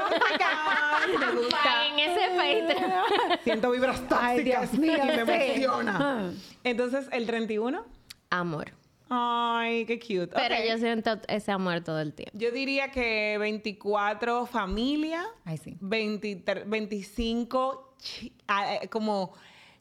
[1.65, 2.93] Paguen ese Patreon.
[3.45, 5.63] Siento vibras tóxicas Ay, Dios mío, y me sí.
[5.65, 6.33] emociona.
[6.63, 7.85] Entonces, el 31.
[8.31, 8.71] Amor.
[9.09, 10.29] Ay, qué cute.
[10.29, 10.61] Pero Ok.
[10.69, 12.31] yo siento ese amor todo el tiempo.
[12.39, 15.25] Yo diría que 24 familia.
[15.45, 15.77] Ay, sí.
[15.81, 19.33] 23 25 chi- ah, eh, como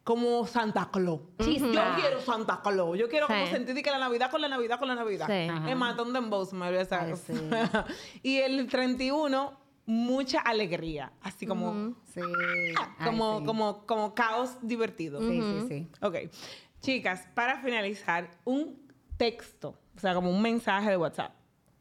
[0.05, 1.19] como Santa Claus.
[1.41, 1.67] Chispa.
[1.73, 2.97] Yo quiero Santa Claus.
[2.97, 5.25] Yo quiero como sentir que la Navidad con la Navidad con la Navidad.
[5.25, 5.49] Sí.
[5.49, 5.69] Ajá.
[5.69, 7.09] Es más, ¿dónde en vos me voy a sacar?
[7.09, 7.33] Ay, sí.
[8.23, 12.21] y el 31 mucha alegría, así como Sí.
[13.03, 13.45] como Ay, sí.
[13.45, 15.19] como como caos divertido.
[15.21, 15.87] Sí, sí, sí.
[16.01, 16.15] Ok.
[16.81, 18.87] Chicas, para finalizar, un
[19.17, 21.33] texto, o sea, como un mensaje de WhatsApp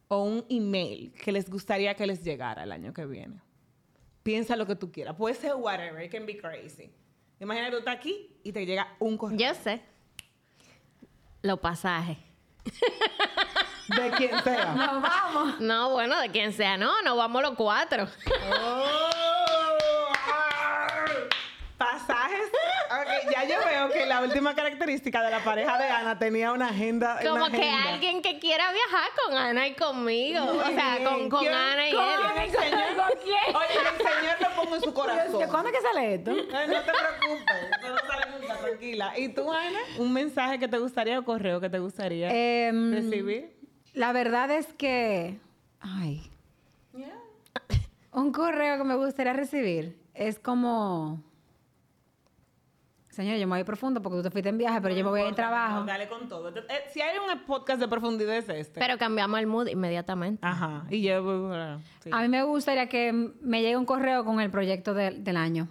[0.09, 3.43] o un email que les gustaría que les llegara el año que viene.
[4.23, 5.15] Piensa lo que tú quieras.
[5.15, 6.91] Puede ser whatever, it can be crazy.
[7.45, 9.83] Imagina que tú estás aquí y te llega un correo Yo sé.
[11.43, 12.17] Los pasajes.
[13.89, 14.75] de quien sea.
[14.75, 15.61] Nos vamos.
[15.61, 16.79] No, bueno, de quien sea.
[16.79, 18.09] No, nos vamos los cuatro.
[18.51, 20.97] Oh, ah.
[21.77, 22.51] Pasajes.
[23.33, 27.19] Ya yo veo que la última característica de la pareja de Ana tenía una agenda.
[27.21, 27.93] una Como que agenda.
[27.95, 30.45] alguien que quiera viajar con Ana y conmigo.
[30.45, 31.09] Muy o sea, bien.
[31.09, 32.43] con, con ¿Quién- Ana y ¿Quién él.
[32.45, 32.97] el Señor?
[32.97, 33.57] ¿Con quién?
[33.57, 35.41] Oye, el Señor lo pongo en su corazón.
[35.41, 36.31] ¿De cuándo es que sale esto?
[36.31, 39.19] Ay, no te preocupes, eso no sale nunca, tranquila.
[39.19, 39.79] ¿Y tú, Ana?
[39.99, 42.29] ¿Un mensaje que te gustaría o correo que te gustaría
[42.69, 43.57] Em, recibir?
[43.93, 45.39] La verdad es que.
[45.81, 46.31] Ay.
[46.97, 47.15] Yeah.
[48.13, 51.23] Un correo que me gustaría recibir es como.
[53.15, 55.21] Señor, yo me voy profundo porque tú te fuiste en viaje, pero yo me voy
[55.23, 55.81] en trabajo.
[55.81, 56.49] No, dale con todo.
[56.49, 56.63] Eh,
[56.93, 58.81] si hay un podcast de profundidad es este.
[58.81, 60.45] Pero cambiamos el mood inmediatamente.
[60.45, 60.85] Ajá.
[60.91, 61.23] Y yo...
[61.23, 62.11] uh, sí.
[62.13, 65.69] A mí me gustaría que me llegue un correo con el proyecto del- del año.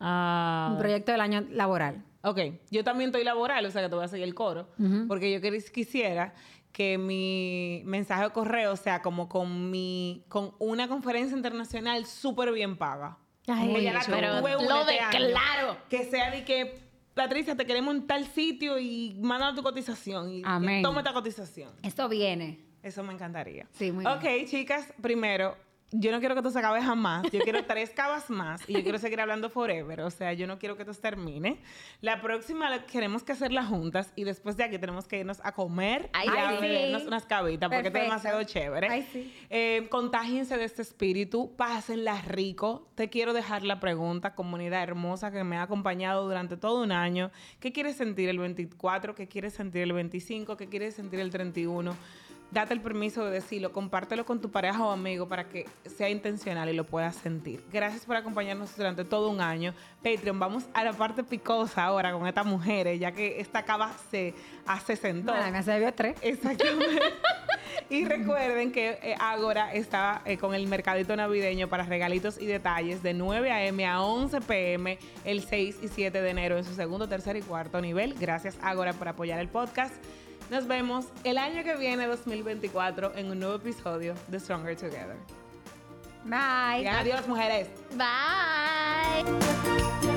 [0.00, 2.02] Ah, Un proyecto del año laboral.
[2.22, 2.38] Ok,
[2.70, 4.68] yo también estoy laboral, o sea que te voy a seguir el coro,
[5.08, 5.40] porque yo
[5.72, 6.34] quisiera
[6.72, 12.76] que mi mensaje de correo sea como con mi con una conferencia internacional súper bien
[12.76, 13.16] paga.
[13.46, 15.78] Ay, Que ya la pero tuve una lo este.
[15.88, 16.78] Que sea de que,
[17.14, 20.32] Patricia, te queremos en tal sitio y manda tu cotización.
[20.32, 20.82] Y, Amén.
[20.82, 21.72] toma esta cotización.
[21.82, 22.60] Esto viene.
[22.82, 23.66] Eso me encantaría.
[23.72, 25.56] Sí, muy Ok, chicas, primero,
[25.92, 27.24] yo no quiero que esto se acabe jamás.
[27.32, 30.02] Yo quiero tres cavas más y yo quiero seguir hablando forever.
[30.02, 31.58] O sea, yo no quiero que esto termine.
[32.00, 35.52] La próxima la- queremos que hacerla juntas y después de aquí tenemos que irnos a
[35.52, 36.56] comer Ay, y a sí.
[36.60, 38.88] bebernos unas cabitas porque esto es demasiado chévere.
[38.88, 39.34] Ay, sí.
[39.50, 42.88] Eh, contágiense de este espíritu, pásenla rico.
[42.94, 47.30] Te quiero dejar la pregunta, comunidad hermosa que me ha acompañado durante todo un año.
[47.58, 49.14] ¿Qué quieres sentir el 24?
[49.14, 50.56] ¿Qué quieres sentir el 25?
[50.56, 51.96] ¿Qué quieres sentir el 31?
[52.50, 56.68] Date el permiso de decirlo, compártelo con tu pareja o amigo para que sea intencional
[56.68, 57.62] y lo puedas sentir.
[57.72, 59.72] Gracias por acompañarnos durante todo un año.
[60.02, 64.34] Patreon, vamos a la parte picosa ahora con estas mujeres, ya que esta cava se
[64.66, 65.32] asesentó.
[65.32, 66.16] Bueno, me se tres.
[66.22, 67.02] Exactamente.
[67.90, 73.02] y recuerden que eh, Agora está eh, con el mercadito navideño para regalitos y detalles
[73.02, 73.86] de 9 a.m.
[73.86, 74.98] a 11 p.m.
[75.24, 78.14] el 6 y 7 de enero en su segundo, tercer y cuarto nivel.
[78.14, 79.94] Gracias Agora por apoyar el podcast.
[80.50, 85.16] Nos vemos el año que viene, 2024, en un nuevo episodio de Stronger Together.
[86.24, 86.82] Bye.
[86.82, 87.68] Y adiós, mujeres.
[87.92, 90.09] Bye.